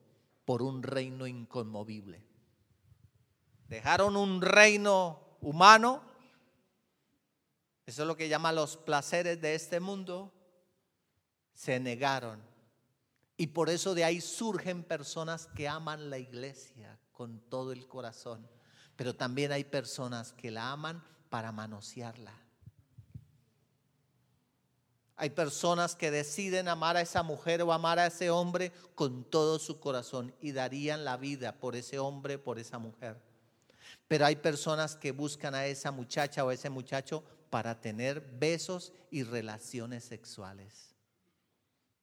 [0.46, 2.24] por un reino inconmovible.
[3.68, 6.04] Dejaron un reino humano,
[7.86, 10.32] eso es lo que llaman los placeres de este mundo,
[11.54, 12.42] se negaron.
[13.38, 18.48] Y por eso de ahí surgen personas que aman la iglesia con todo el corazón,
[18.96, 22.45] pero también hay personas que la aman para manosearla.
[25.18, 29.60] Hay personas que deciden amar a esa mujer o amar a ese hombre con todo
[29.60, 33.22] su corazón y darían la vida por ese hombre, por esa mujer.
[34.08, 38.92] Pero hay personas que buscan a esa muchacha o a ese muchacho para tener besos
[39.10, 40.96] y relaciones sexuales,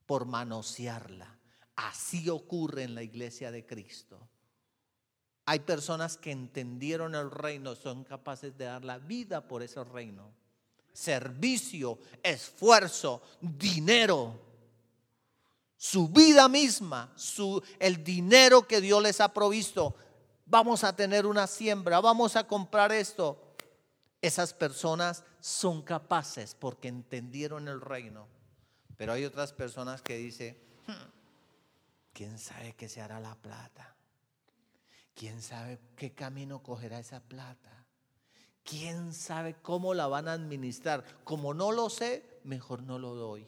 [0.06, 1.38] por manosearla.
[1.76, 4.26] Así ocurre en la iglesia de Cristo.
[5.44, 10.32] Hay personas que entendieron el reino, son capaces de dar la vida por ese reino.
[10.93, 14.38] Servicio, esfuerzo, dinero,
[15.76, 19.97] su vida misma, su, el dinero que Dios les ha provisto,
[20.47, 23.57] vamos a tener una siembra, vamos a comprar esto.
[24.20, 28.28] Esas personas son capaces porque entendieron el reino.
[28.97, 31.11] Pero hay otras personas que dicen, hmm,
[32.12, 33.97] ¿quién sabe qué se hará la plata?
[35.14, 37.81] ¿Quién sabe qué camino cogerá esa plata?
[38.64, 41.04] ¿Quién sabe cómo la van a administrar?
[41.24, 43.46] Como no lo sé, mejor no lo doy.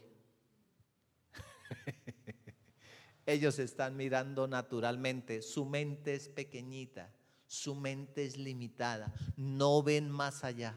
[3.26, 7.10] Ellos están mirando naturalmente, su mente es pequeñita,
[7.46, 10.76] su mente es limitada, no ven más allá.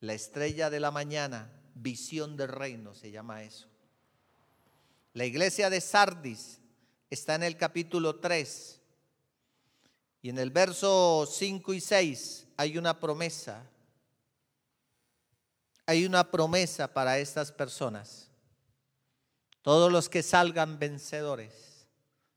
[0.00, 3.68] La estrella de la mañana visión del reino, se llama eso.
[5.12, 6.60] La iglesia de Sardis
[7.10, 8.82] está en el capítulo 3
[10.26, 13.64] y en el verso 5 y 6 hay una promesa.
[15.86, 18.28] Hay una promesa para estas personas.
[19.62, 21.86] Todos los que salgan vencedores,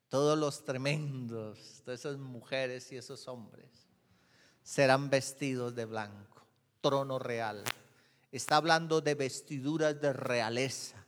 [0.07, 3.87] todos los tremendos, todas esas mujeres y esos hombres,
[4.61, 6.45] serán vestidos de blanco,
[6.81, 7.63] trono real
[8.31, 11.03] está hablando de vestiduras de realeza,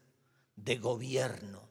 [0.56, 1.62] de gobierno.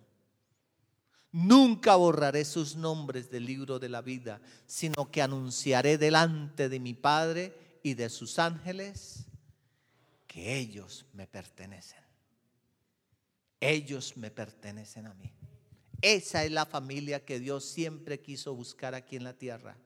[1.33, 6.95] Nunca borraré sus nombres del libro de la vida, sino que anunciaré delante de mi
[6.95, 9.27] Padre y de sus ángeles
[10.27, 12.03] que ellos me pertenecen.
[13.61, 15.33] Ellos me pertenecen a mí.
[16.03, 19.77] Esa es la familia que Dios siempre quiso buscar aquí en la tierra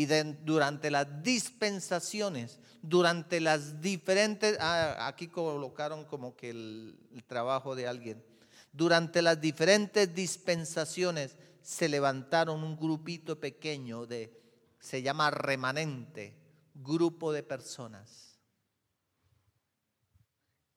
[0.00, 7.74] y durante las dispensaciones, durante las diferentes, ah, aquí colocaron como que el, el trabajo
[7.74, 8.24] de alguien,
[8.72, 14.40] durante las diferentes dispensaciones se levantaron un grupito pequeño de,
[14.78, 16.36] se llama remanente,
[16.74, 18.38] grupo de personas.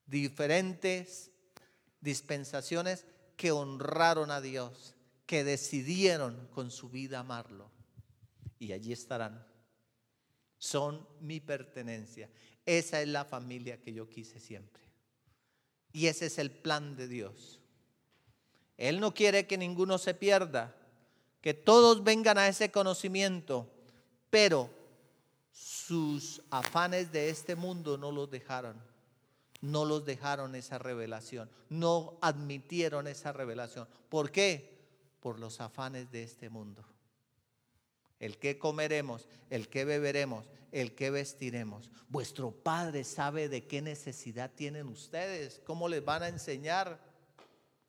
[0.05, 1.31] Diferentes
[2.01, 3.05] dispensaciones
[3.37, 7.71] que honraron a Dios, que decidieron con su vida amarlo
[8.59, 9.45] y allí estarán.
[10.57, 12.29] Son mi pertenencia.
[12.65, 14.83] Esa es la familia que yo quise siempre.
[15.91, 17.62] Y ese es el plan de Dios.
[18.78, 20.76] Él no quiere que ninguno se pierda,
[21.41, 23.67] que todos vengan a ese conocimiento,
[24.30, 24.69] pero
[25.51, 28.82] sus afanes de este mundo no los dejaron.
[29.61, 33.88] No los dejaron esa revelación, no admitieron esa revelación.
[34.09, 34.78] ¿Por qué?
[35.21, 36.84] Por los afanes de este mundo
[38.24, 41.91] el que comeremos, el que beberemos, el que vestiremos.
[42.07, 47.01] Vuestro Padre sabe de qué necesidad tienen ustedes, cómo les van a enseñar.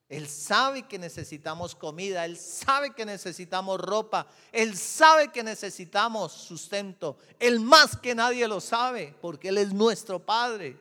[0.09, 7.19] Él sabe que necesitamos comida, Él sabe que necesitamos ropa, Él sabe que necesitamos sustento.
[7.39, 10.77] Él más que nadie lo sabe, porque Él es nuestro Padre.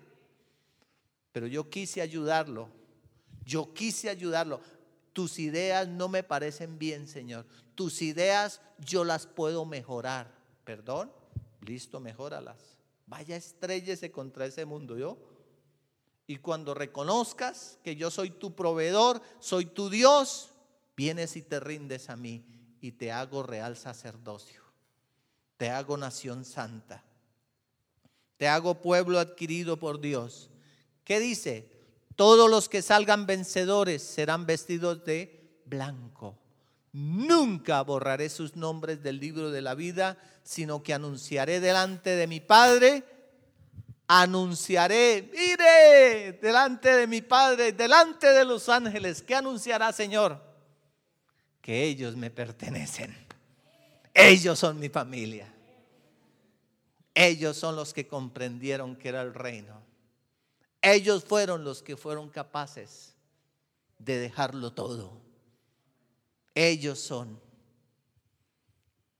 [1.31, 2.69] Pero yo quise ayudarlo,
[3.43, 4.61] yo quise ayudarlo
[5.13, 7.45] tus ideas no me parecen bien, Señor.
[7.75, 10.33] Tus ideas yo las puedo mejorar.
[10.65, 11.11] Perdón,
[11.61, 12.57] listo, mejóralas.
[13.05, 15.17] Vaya, estrellese contra ese mundo yo.
[16.25, 20.51] Y cuando reconozcas que yo soy tu proveedor, soy tu Dios,
[20.95, 22.45] vienes y te rindes a mí
[22.79, 24.61] y te hago real sacerdocio.
[25.57, 27.03] Te hago nación santa.
[28.37, 30.49] Te hago pueblo adquirido por Dios.
[31.03, 31.71] ¿Qué dice?
[32.15, 36.37] Todos los que salgan vencedores serán vestidos de blanco.
[36.91, 42.39] Nunca borraré sus nombres del libro de la vida, sino que anunciaré delante de mi
[42.39, 43.03] Padre.
[44.07, 49.21] Anunciaré, mire, delante de mi Padre, delante de los ángeles.
[49.21, 50.41] ¿Qué anunciará, Señor?
[51.61, 53.15] Que ellos me pertenecen.
[54.13, 55.51] Ellos son mi familia.
[57.15, 59.81] Ellos son los que comprendieron que era el reino.
[60.81, 63.15] Ellos fueron los que fueron capaces
[63.99, 65.21] de dejarlo todo.
[66.53, 67.39] Ellos son.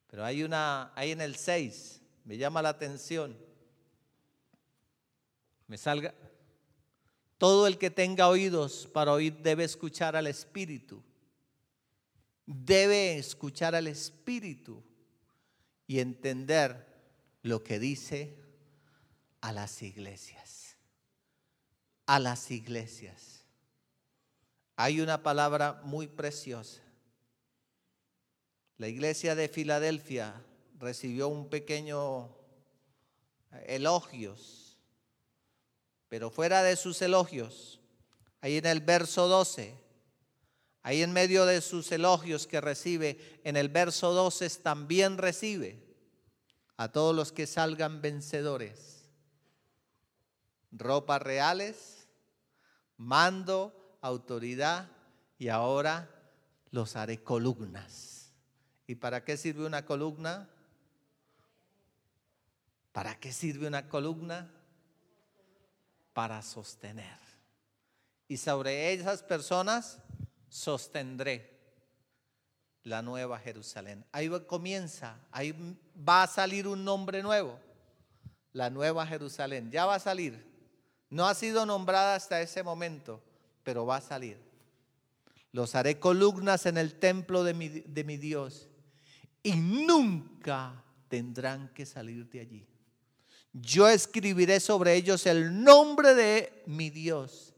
[0.08, 3.36] Pero hay una, ahí en el 6, me llama la atención.
[5.74, 6.14] Me salga.
[7.40, 11.02] Todo el que tenga oídos para oír debe escuchar al Espíritu.
[12.46, 14.84] Debe escuchar al Espíritu
[15.88, 16.86] y entender
[17.42, 18.38] lo que dice
[19.42, 20.64] a las iglesias
[22.06, 23.44] a las iglesias.
[24.76, 26.82] Hay una palabra muy preciosa.
[28.78, 30.44] La iglesia de Filadelfia
[30.80, 32.26] recibió un pequeño
[33.52, 34.63] eh, elogios,
[36.14, 37.80] pero fuera de sus elogios,
[38.40, 39.76] ahí en el verso 12,
[40.84, 45.84] ahí en medio de sus elogios que recibe, en el verso 12 también recibe
[46.78, 49.10] a todos los que salgan vencedores,
[50.72, 52.08] ropas reales,
[52.96, 54.92] mando, autoridad
[55.40, 56.12] y ahora
[56.70, 58.32] los haré columnas.
[58.86, 60.48] ¿Y para qué sirve una columna?
[62.92, 64.54] ¿Para qué sirve una columna?
[66.14, 67.18] Para sostener.
[68.28, 70.00] Y sobre esas personas
[70.48, 71.54] sostendré
[72.84, 74.06] la nueva Jerusalén.
[74.12, 75.54] Ahí comienza, ahí
[75.98, 77.60] va a salir un nombre nuevo,
[78.52, 79.72] la nueva Jerusalén.
[79.72, 80.52] Ya va a salir.
[81.10, 83.22] No ha sido nombrada hasta ese momento,
[83.64, 84.38] pero va a salir.
[85.52, 88.68] Los haré columnas en el templo de mi, de mi Dios
[89.44, 92.68] y nunca tendrán que salir de allí.
[93.54, 97.54] Yo escribiré sobre ellos el nombre de mi Dios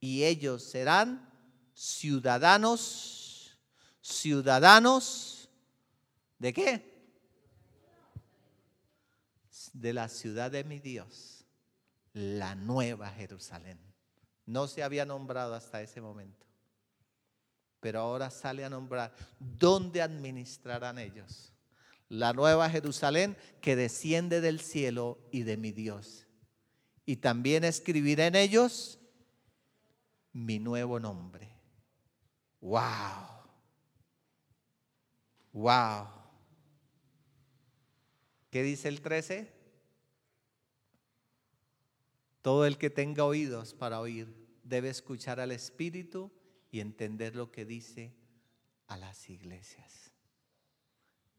[0.00, 1.30] y ellos serán
[1.74, 3.58] ciudadanos,
[4.00, 5.50] ciudadanos
[6.38, 6.96] de qué?
[9.74, 11.44] De la ciudad de mi Dios,
[12.14, 13.78] la nueva Jerusalén.
[14.46, 16.46] No se había nombrado hasta ese momento,
[17.80, 21.52] pero ahora sale a nombrar dónde administrarán ellos
[22.08, 26.26] la nueva Jerusalén que desciende del cielo y de mi Dios.
[27.04, 28.98] Y también escribiré en ellos
[30.32, 31.50] mi nuevo nombre.
[32.60, 32.82] Wow.
[35.52, 36.08] Wow.
[38.50, 39.52] ¿Qué dice el 13?
[42.42, 46.32] Todo el que tenga oídos para oír debe escuchar al Espíritu
[46.70, 48.14] y entender lo que dice
[48.86, 50.05] a las iglesias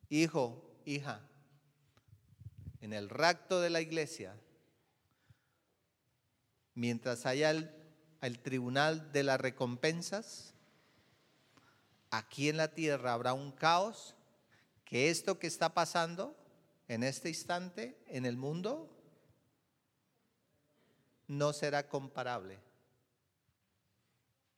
[0.09, 1.21] hijo, hija,
[2.81, 4.35] en el rapto de la iglesia,
[6.73, 7.71] mientras haya el,
[8.21, 10.53] el, tribunal de las recompensas,
[12.11, 14.15] aquí en la tierra habrá un caos,
[14.85, 16.35] que esto que está pasando
[16.87, 18.89] en este instante en el mundo
[21.27, 22.59] no será comparable.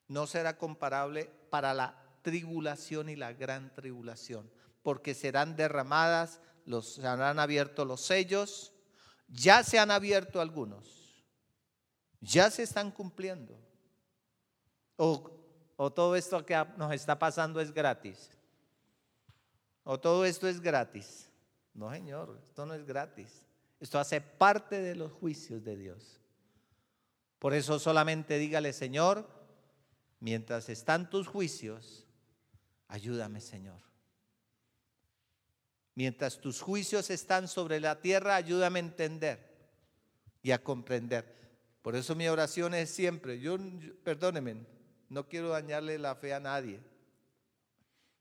[0.07, 4.51] No será comparable para la tribulación y la gran tribulación
[4.81, 8.73] porque serán derramadas, los, se habrán abierto los sellos,
[9.27, 11.23] ya se han abierto algunos,
[12.21, 13.57] ya se están cumpliendo.
[14.95, 15.31] O,
[15.77, 18.31] o todo esto que nos está pasando es gratis.
[19.83, 21.29] O todo esto es gratis.
[21.73, 23.45] No, Señor, esto no es gratis.
[23.79, 26.19] Esto hace parte de los juicios de Dios.
[27.39, 29.27] Por eso solamente dígale, Señor,
[30.19, 32.05] mientras están tus juicios,
[32.89, 33.88] ayúdame, Señor.
[35.95, 39.39] Mientras tus juicios están sobre la tierra, ayúdame a entender
[40.41, 41.35] y a comprender.
[41.81, 43.57] Por eso mi oración es siempre, yo,
[44.03, 44.65] perdóneme,
[45.09, 46.79] no quiero dañarle la fe a nadie.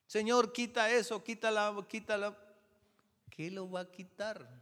[0.06, 2.36] Señor, quita eso, quítala, quítala.
[3.28, 4.57] ¿Qué lo va a quitar?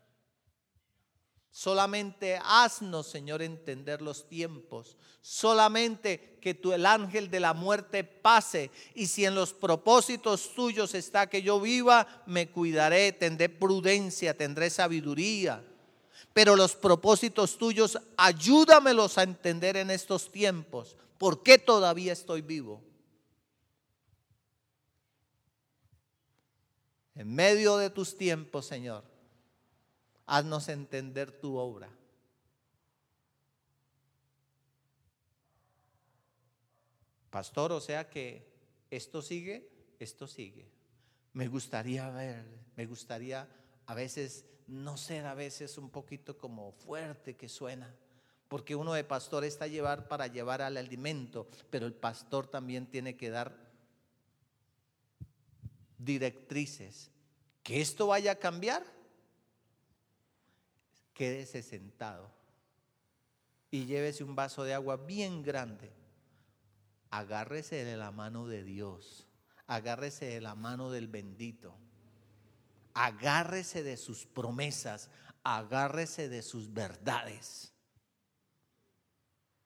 [1.56, 4.94] Solamente haznos, Señor, entender los tiempos.
[5.22, 8.70] Solamente que tú, el ángel de la muerte pase.
[8.94, 14.68] Y si en los propósitos tuyos está que yo viva, me cuidaré, tendré prudencia, tendré
[14.68, 15.64] sabiduría.
[16.34, 20.94] Pero los propósitos tuyos, ayúdamelos a entender en estos tiempos.
[21.16, 22.84] ¿Por qué todavía estoy vivo?
[27.14, 29.15] En medio de tus tiempos, Señor
[30.26, 31.88] haznos entender tu obra.
[37.30, 38.46] Pastor, o sea que
[38.90, 40.68] esto sigue, esto sigue.
[41.32, 42.44] Me gustaría ver,
[42.76, 43.48] me gustaría
[43.86, 47.94] a veces no ser a veces un poquito como fuerte que suena,
[48.48, 53.16] porque uno de pastor está llevar para llevar al alimento, pero el pastor también tiene
[53.16, 53.56] que dar
[55.98, 57.10] directrices.
[57.62, 58.84] Que esto vaya a cambiar,
[61.16, 62.30] quédese sentado
[63.70, 65.90] y llévese un vaso de agua bien grande.
[67.10, 69.26] Agárrese de la mano de Dios,
[69.66, 71.74] agárrese de la mano del bendito,
[72.94, 75.08] agárrese de sus promesas,
[75.42, 77.72] agárrese de sus verdades.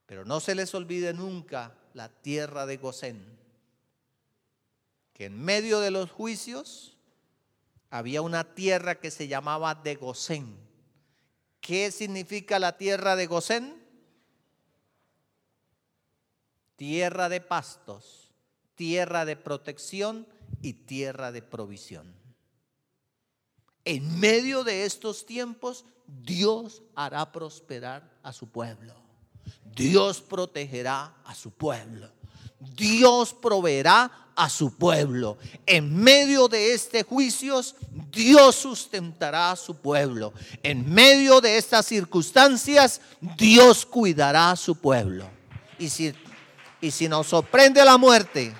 [0.07, 3.38] Pero no se les olvide nunca la tierra de Gosén,
[5.12, 6.96] que en medio de los juicios
[7.90, 10.70] había una tierra que se llamaba de Gosén
[11.61, 13.81] ¿Qué significa la tierra de Gosén?
[16.77, 18.33] Tierra de pastos,
[18.75, 20.27] tierra de protección
[20.63, 22.15] y tierra de provisión.
[23.85, 28.95] En medio de estos tiempos, Dios hará prosperar a su pueblo.
[29.75, 32.11] Dios protegerá a su pueblo.
[32.61, 35.39] Dios proveerá a su pueblo.
[35.67, 37.61] En medio de este juicio,
[38.11, 40.33] Dios sustentará a su pueblo.
[40.63, 43.01] En medio de estas circunstancias,
[43.37, 45.29] Dios cuidará a su pueblo.
[45.79, 46.15] Y si,
[46.81, 48.55] y si nos sorprende la muerte,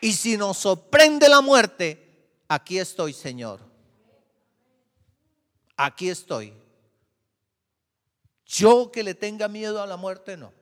[0.00, 3.60] y si nos sorprende la muerte, aquí estoy, Señor.
[5.76, 6.63] Aquí estoy.
[8.54, 10.52] Yo que le tenga miedo a la muerte, no.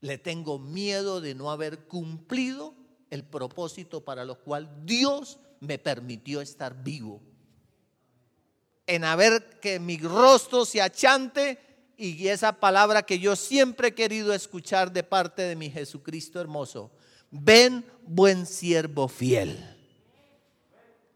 [0.00, 2.74] Le tengo miedo de no haber cumplido
[3.10, 7.20] el propósito para lo cual Dios me permitió estar vivo.
[8.86, 11.58] En haber que mi rostro se achante
[11.98, 16.90] y esa palabra que yo siempre he querido escuchar de parte de mi Jesucristo hermoso.
[17.30, 19.75] Ven, buen siervo fiel.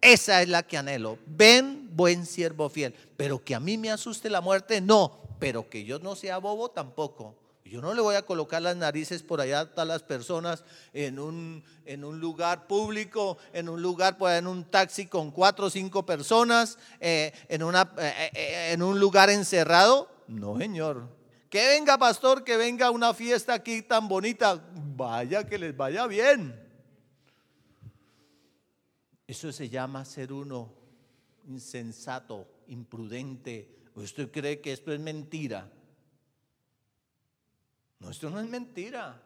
[0.01, 1.19] Esa es la que anhelo.
[1.27, 2.95] Ven, buen siervo fiel.
[3.17, 5.21] Pero que a mí me asuste la muerte, no.
[5.39, 7.37] Pero que yo no sea bobo tampoco.
[7.71, 11.63] Yo no le voy a colocar las narices por allá a las personas en un,
[11.85, 16.05] en un lugar público, en un lugar, pues, en un taxi con cuatro o cinco
[16.05, 20.11] personas, eh, en, una, eh, eh, en un lugar encerrado.
[20.27, 21.07] No, señor.
[21.49, 24.61] Que venga, pastor, que venga una fiesta aquí tan bonita.
[24.97, 26.70] Vaya, que les vaya bien.
[29.31, 30.75] Eso se llama ser uno
[31.47, 33.87] insensato, imprudente.
[33.95, 35.71] ¿Usted cree que esto es mentira?
[38.01, 39.23] No, esto no es mentira.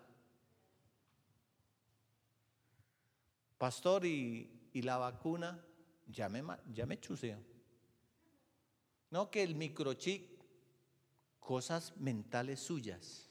[3.57, 5.65] Pastor, ¿y, la vacuna?
[6.07, 6.43] Ya me,
[6.75, 7.39] ya me chuseo.
[9.09, 10.39] No, que el microchip,
[11.41, 13.27] cosas mentales suyas.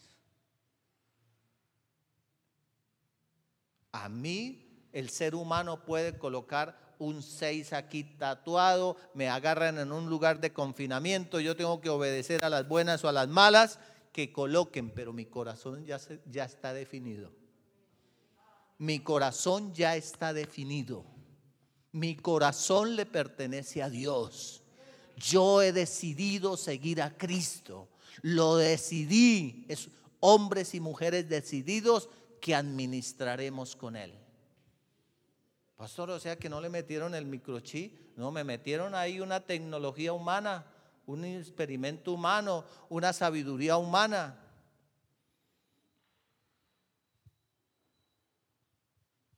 [3.92, 4.63] A mí
[4.94, 10.54] el ser humano puede colocar un 6 aquí tatuado, me agarran en un lugar de
[10.54, 13.80] confinamiento, yo tengo que obedecer a las buenas o a las malas
[14.14, 16.00] que coloquen, pero mi corazón ya,
[16.32, 17.32] ya está definido.
[18.78, 21.04] Mi corazón ya está definido.
[21.92, 24.64] Mi corazón le pertenece a Dios.
[25.18, 27.90] Yo he decidido seguir a Cristo.
[28.22, 29.66] Lo decidí.
[29.68, 29.90] Es
[30.20, 34.23] hombres y mujeres decididos que administraremos con Él.
[35.84, 40.14] Pastor, o sea que no le metieron el microchip, no, me metieron ahí una tecnología
[40.14, 40.66] humana
[41.06, 44.40] un experimento humano, una sabiduría humana.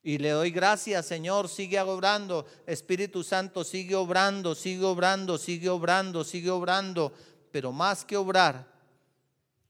[0.04, 2.46] Y le doy gracias, Señor, sigue obrando.
[2.68, 7.12] Espíritu Santo, sigue obrando, sigue obrando, sigue obrando, sigue obrando.
[7.52, 8.72] Pero más que obrar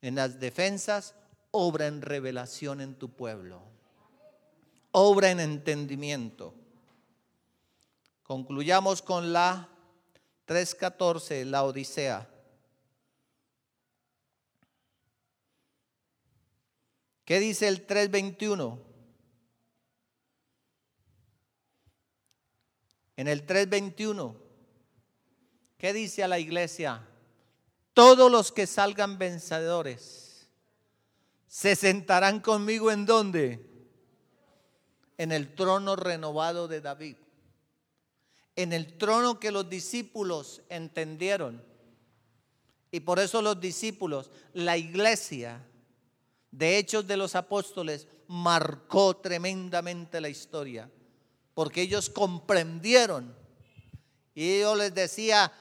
[0.02, 1.16] en las defensas,
[1.52, 3.64] obra en revelación en tu pueblo.
[4.92, 6.65] Obra en entendimiento.
[8.26, 9.70] Concluyamos con la
[10.48, 12.28] 3.14, la Odisea.
[17.24, 18.80] ¿Qué dice el 3.21?
[23.18, 24.36] En el 3.21,
[25.78, 27.08] ¿qué dice a la iglesia?
[27.94, 30.50] Todos los que salgan vencedores
[31.48, 33.88] se sentarán conmigo en dónde?
[35.20, 37.18] En el trono renovado de David
[38.56, 41.64] en el trono que los discípulos entendieron.
[42.92, 45.62] Y por eso los discípulos, la iglesia
[46.52, 50.90] de Hechos de los Apóstoles marcó tremendamente la historia,
[51.54, 53.36] porque ellos comprendieron.
[54.34, 55.52] Y ellos les decía,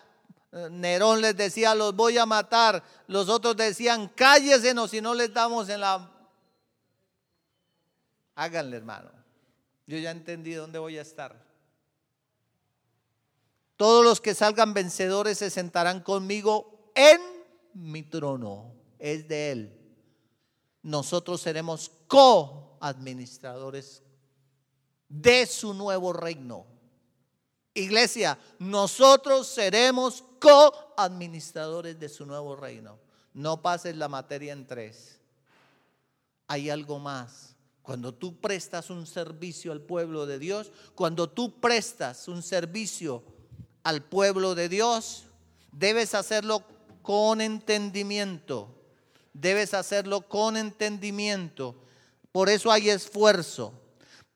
[0.70, 2.82] Nerón les decía, los voy a matar.
[3.08, 6.10] Los otros decían, cállesenos si no les damos en la...
[8.36, 9.10] Háganle, hermano.
[9.86, 11.44] Yo ya entendí dónde voy a estar.
[13.76, 17.20] Todos los que salgan vencedores se sentarán conmigo en
[17.74, 18.72] mi trono.
[18.98, 19.80] Es de Él.
[20.82, 24.02] Nosotros seremos co-administradores
[25.08, 26.66] de su nuevo reino.
[27.74, 32.98] Iglesia, nosotros seremos co-administradores de su nuevo reino.
[33.32, 35.18] No pases la materia en tres.
[36.46, 37.56] Hay algo más.
[37.82, 43.33] Cuando tú prestas un servicio al pueblo de Dios, cuando tú prestas un servicio
[43.84, 45.26] al pueblo de Dios,
[45.70, 46.64] debes hacerlo
[47.02, 48.74] con entendimiento.
[49.34, 51.76] Debes hacerlo con entendimiento.
[52.32, 53.72] Por eso hay esfuerzo.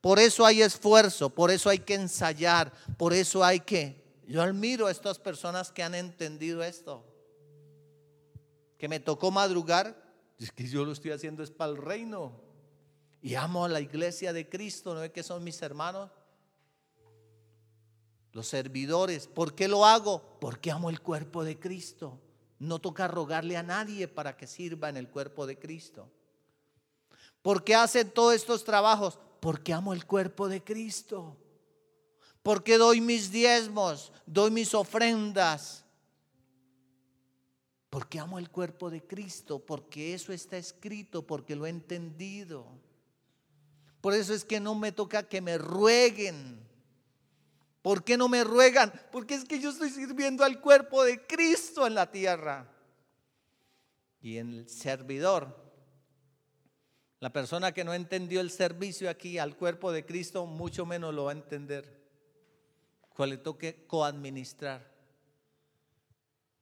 [0.00, 1.30] Por eso hay esfuerzo.
[1.30, 2.72] Por eso hay que ensayar.
[2.96, 4.04] Por eso hay que...
[4.26, 7.04] Yo admiro a estas personas que han entendido esto.
[8.76, 9.96] Que me tocó madrugar.
[10.38, 12.32] Es que yo lo estoy haciendo es para el reino.
[13.22, 14.94] Y amo a la iglesia de Cristo.
[14.94, 16.10] ¿No es que son mis hermanos?
[18.38, 19.26] Los servidores.
[19.26, 20.22] ¿Por qué lo hago?
[20.40, 22.20] Porque amo el cuerpo de Cristo.
[22.60, 26.08] No toca rogarle a nadie para que sirva en el cuerpo de Cristo.
[27.42, 29.18] ¿Por qué hacen todos estos trabajos?
[29.40, 31.36] Porque amo el cuerpo de Cristo.
[32.44, 35.84] Porque doy mis diezmos, doy mis ofrendas.
[37.90, 42.68] Porque amo el cuerpo de Cristo, porque eso está escrito, porque lo he entendido.
[44.00, 46.67] Por eso es que no me toca que me rueguen
[47.88, 48.92] ¿Por qué no me ruegan?
[49.10, 52.70] Porque es que yo estoy sirviendo al cuerpo de Cristo en la tierra.
[54.20, 55.56] Y en el servidor,
[57.18, 61.24] la persona que no entendió el servicio aquí al cuerpo de Cristo, mucho menos lo
[61.24, 62.06] va a entender.
[63.08, 64.86] Cuál le toque coadministrar.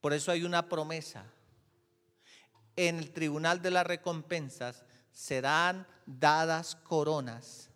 [0.01, 1.27] Por eso hay una promesa.
[2.77, 7.69] En el tribunal de las recompensas serán dadas coronas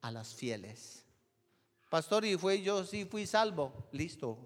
[0.00, 1.03] a las fieles.
[1.94, 3.86] Pastor, y fue yo sí fui salvo.
[3.92, 4.36] Listo.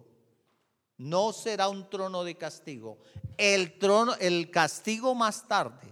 [0.99, 2.99] No será un trono de castigo.
[3.39, 5.89] El trono, el castigo más tarde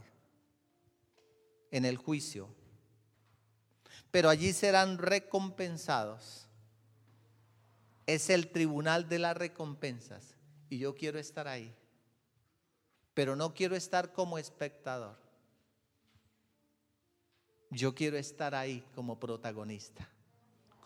[1.70, 2.54] en el juicio.
[4.10, 6.46] Pero allí serán recompensados.
[8.04, 10.34] Es el tribunal de las recompensas.
[10.68, 11.74] Y yo quiero estar ahí.
[13.14, 15.16] Pero no quiero estar como espectador.
[17.70, 20.06] Yo quiero estar ahí como protagonista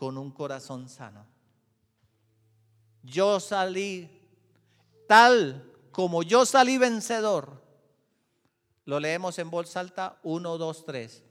[0.00, 1.26] con un corazón sano.
[3.02, 4.08] Yo salí
[5.06, 7.62] tal como yo salí vencedor.
[8.86, 11.22] Lo leemos en voz alta, 1, 2, 3.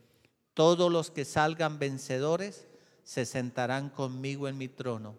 [0.53, 2.67] Todos los que salgan vencedores
[3.03, 5.15] se sentarán conmigo en mi trono,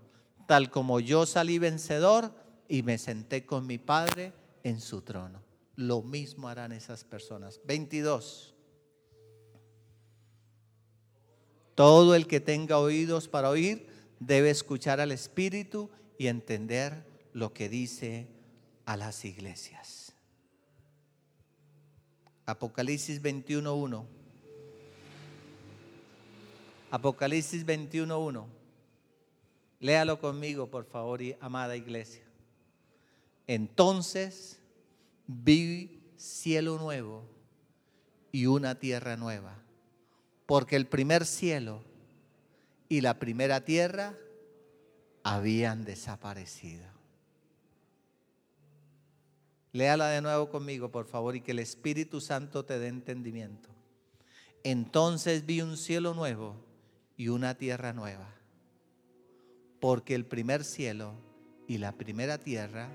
[0.47, 2.33] tal como yo salí vencedor
[2.69, 4.33] y me senté con mi Padre
[4.63, 5.43] en su trono.
[5.75, 7.61] Lo mismo harán esas personas.
[7.65, 8.50] 22.
[11.81, 13.87] Todo el que tenga oídos para oír
[14.19, 18.27] debe escuchar al Espíritu y entender lo que dice
[18.85, 20.13] a las iglesias.
[22.45, 24.05] Apocalipsis 21.1.
[26.91, 28.45] Apocalipsis 21.1.
[29.79, 32.25] Léalo conmigo, por favor, amada iglesia.
[33.47, 34.61] Entonces
[35.27, 37.25] vi cielo nuevo
[38.33, 39.57] y una tierra nueva
[40.51, 41.81] porque el primer cielo
[42.89, 44.17] y la primera tierra
[45.23, 46.87] habían desaparecido.
[49.71, 53.69] Léala de nuevo conmigo, por favor, y que el Espíritu Santo te dé entendimiento.
[54.65, 56.57] Entonces vi un cielo nuevo
[57.17, 58.35] y una tierra nueva,
[59.79, 61.15] porque el primer cielo
[61.69, 62.89] y la primera tierra,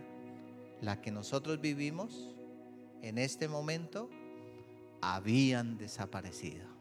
[0.82, 2.36] la que nosotros vivimos
[3.02, 4.10] en este momento,
[5.00, 6.75] habían desaparecido.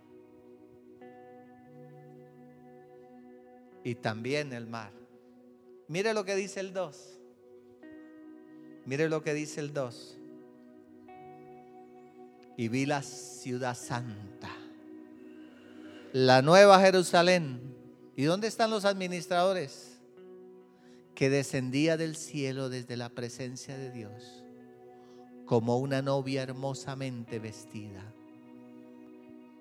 [3.85, 4.91] Y también el mar.
[5.89, 7.21] Mire lo que dice el 2.
[8.87, 10.19] Mire lo que dice el 2.
[12.57, 14.51] Y vi la ciudad santa,
[16.13, 17.75] la nueva Jerusalén.
[18.17, 19.99] ¿Y dónde están los administradores?
[21.15, 24.45] Que descendía del cielo desde la presencia de Dios,
[25.47, 28.05] como una novia hermosamente vestida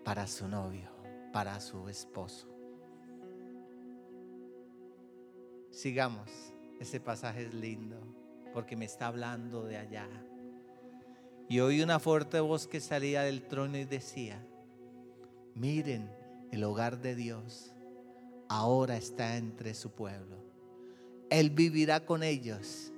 [0.03, 0.89] para su novio,
[1.31, 2.52] para su esposo.
[5.73, 6.29] Sigamos.
[6.79, 7.97] Ese pasaje es lindo
[8.53, 10.07] porque me está hablando de allá.
[11.49, 14.45] Y oí una fuerte voz que salía del trono y decía,
[15.55, 16.09] miren,
[16.51, 17.73] el hogar de Dios
[18.49, 20.37] ahora está entre su pueblo.
[21.31, 22.93] Él vivirá con ellos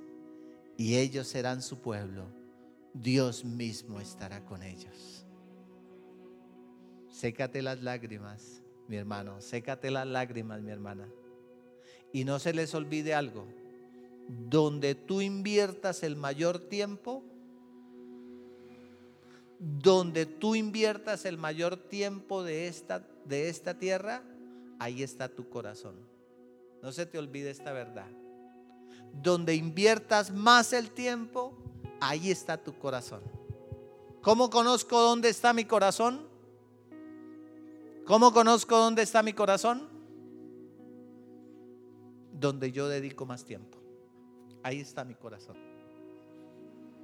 [0.76, 2.26] y ellos serán su pueblo.
[2.92, 5.24] Dios mismo estará con ellos.
[7.08, 9.40] Sécate las lágrimas, mi hermano.
[9.40, 11.08] Sécate las lágrimas, mi hermana.
[12.12, 13.46] Y no se les olvide algo,
[14.28, 17.22] donde tú inviertas el mayor tiempo,
[19.58, 24.22] donde tú inviertas el mayor tiempo de esta, de esta tierra,
[24.78, 25.94] ahí está tu corazón.
[26.82, 28.08] No se te olvide esta verdad.
[29.12, 31.54] Donde inviertas más el tiempo,
[32.00, 33.22] ahí está tu corazón.
[34.22, 36.26] ¿Cómo conozco dónde está mi corazón?
[38.04, 39.95] ¿Cómo conozco dónde está mi corazón?
[42.38, 43.78] Donde yo dedico más tiempo.
[44.62, 45.56] Ahí está mi corazón.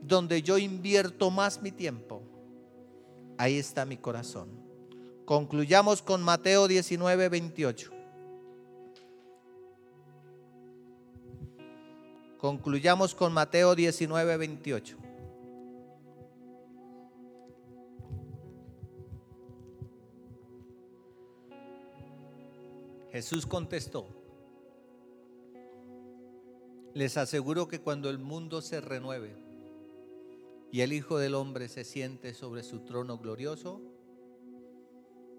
[0.02, 2.22] Donde yo invierto más mi tiempo.
[3.38, 4.48] Ahí está mi corazón.
[5.24, 7.90] Concluyamos con Mateo 19, 28.
[12.38, 14.96] Concluyamos con Mateo 19, 28.
[23.12, 24.08] Jesús contestó,
[26.94, 29.34] les aseguro que cuando el mundo se renueve
[30.70, 33.80] y el Hijo del Hombre se siente sobre su trono glorioso,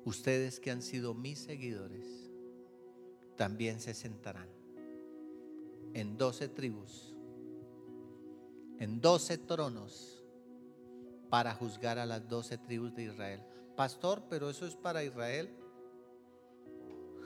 [0.06, 2.32] ustedes que han sido mis seguidores
[3.36, 4.48] también se sentarán
[5.94, 7.16] en doce tribus,
[8.80, 10.24] en doce tronos
[11.30, 13.42] para juzgar a las doce tribus de Israel.
[13.76, 15.50] Pastor, pero eso es para Israel.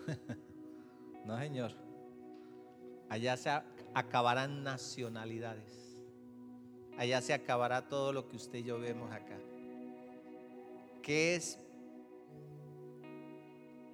[1.26, 1.88] no, Señor
[3.10, 3.50] Allá se
[3.98, 5.98] acabarán nacionalidades.
[7.00, 9.40] Allá se acabará todo lo que usted y yo vemos acá.
[11.02, 11.60] ¿Qué es?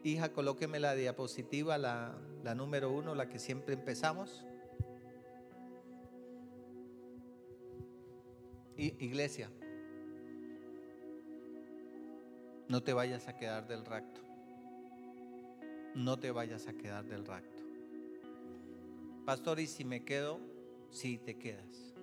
[0.04, 2.18] Hija, colóqueme la diapositiva, la,
[2.54, 4.46] número uno, la que siempre empezamos.
[8.76, 9.50] iglesia,
[12.68, 14.20] no te vayas a quedar del rapto.
[15.96, 17.53] No te vayas a quedar del rapto.
[19.26, 20.42] Pastor, ¿y si me quedo?
[20.90, 21.94] Sí, te quedas.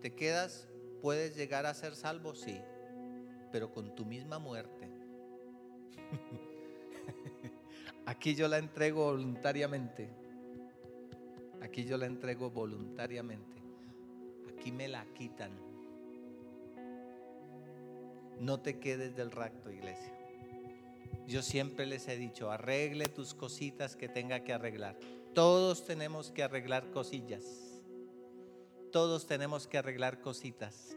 [0.00, 0.68] ¿Te quedas?
[1.02, 2.36] ¿Puedes llegar a ser salvo?
[2.36, 2.60] Sí,
[3.50, 4.88] pero con tu misma muerte.
[8.06, 10.08] Aquí yo la entrego voluntariamente.
[11.60, 13.56] Aquí yo la entrego voluntariamente.
[14.52, 15.50] Aquí me la quitan.
[18.38, 20.12] No te quedes del rapto, iglesia.
[21.26, 24.96] Yo siempre les he dicho, arregle tus cositas que tenga que arreglar.
[25.34, 27.44] Todos tenemos que arreglar cosillas.
[28.92, 30.96] Todos tenemos que arreglar cositas.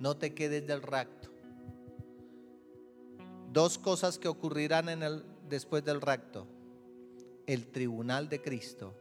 [0.00, 1.30] No te quedes del rapto.
[3.52, 6.48] Dos cosas que ocurrirán en el, después del rapto.
[7.46, 8.94] El tribunal de Cristo,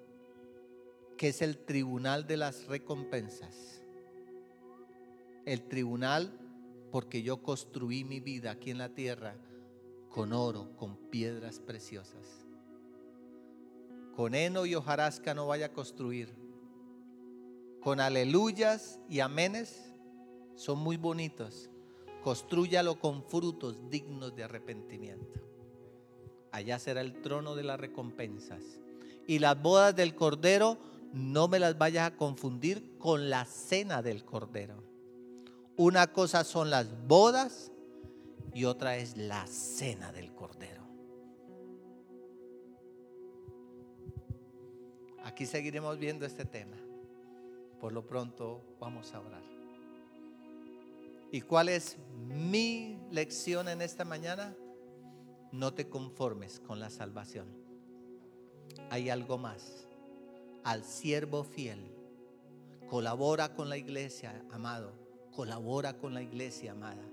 [1.18, 3.82] que es el tribunal de las recompensas.
[5.46, 6.32] El tribunal
[6.92, 9.36] porque yo construí mi vida aquí en la tierra
[10.10, 12.49] con oro, con piedras preciosas.
[14.16, 16.34] Con heno y hojarasca no vaya a construir.
[17.82, 19.94] Con aleluyas y amenes
[20.56, 21.70] son muy bonitos.
[22.24, 25.40] Construyalo con frutos dignos de arrepentimiento.
[26.52, 28.64] Allá será el trono de las recompensas.
[29.28, 30.78] Y las bodas del Cordero
[31.14, 34.84] no me las vayas a confundir con la cena del Cordero.
[35.78, 37.72] Una cosa son las bodas
[38.54, 40.79] y otra es la cena del Cordero.
[45.30, 46.76] Aquí seguiremos viendo este tema.
[47.80, 49.44] Por lo pronto vamos a orar.
[51.32, 54.56] ¿Y cuál es mi lección en esta mañana?
[55.52, 57.46] No te conformes con la salvación.
[58.90, 59.88] Hay algo más.
[60.64, 61.94] Al siervo fiel.
[62.90, 67.06] Colabora con la iglesia, amado colabora con la iglesia, amada.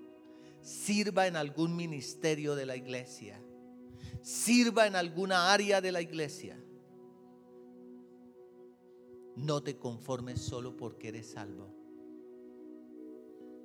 [0.62, 3.38] Sirva en algún ministerio de la iglesia.
[4.22, 6.56] Sirva en alguna área de la iglesia.
[9.37, 11.74] No te conformes solo porque eres salvo.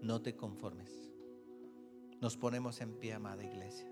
[0.02, 1.10] No te conformes.
[2.20, 3.91] Nos ponemos en pie, amada iglesia.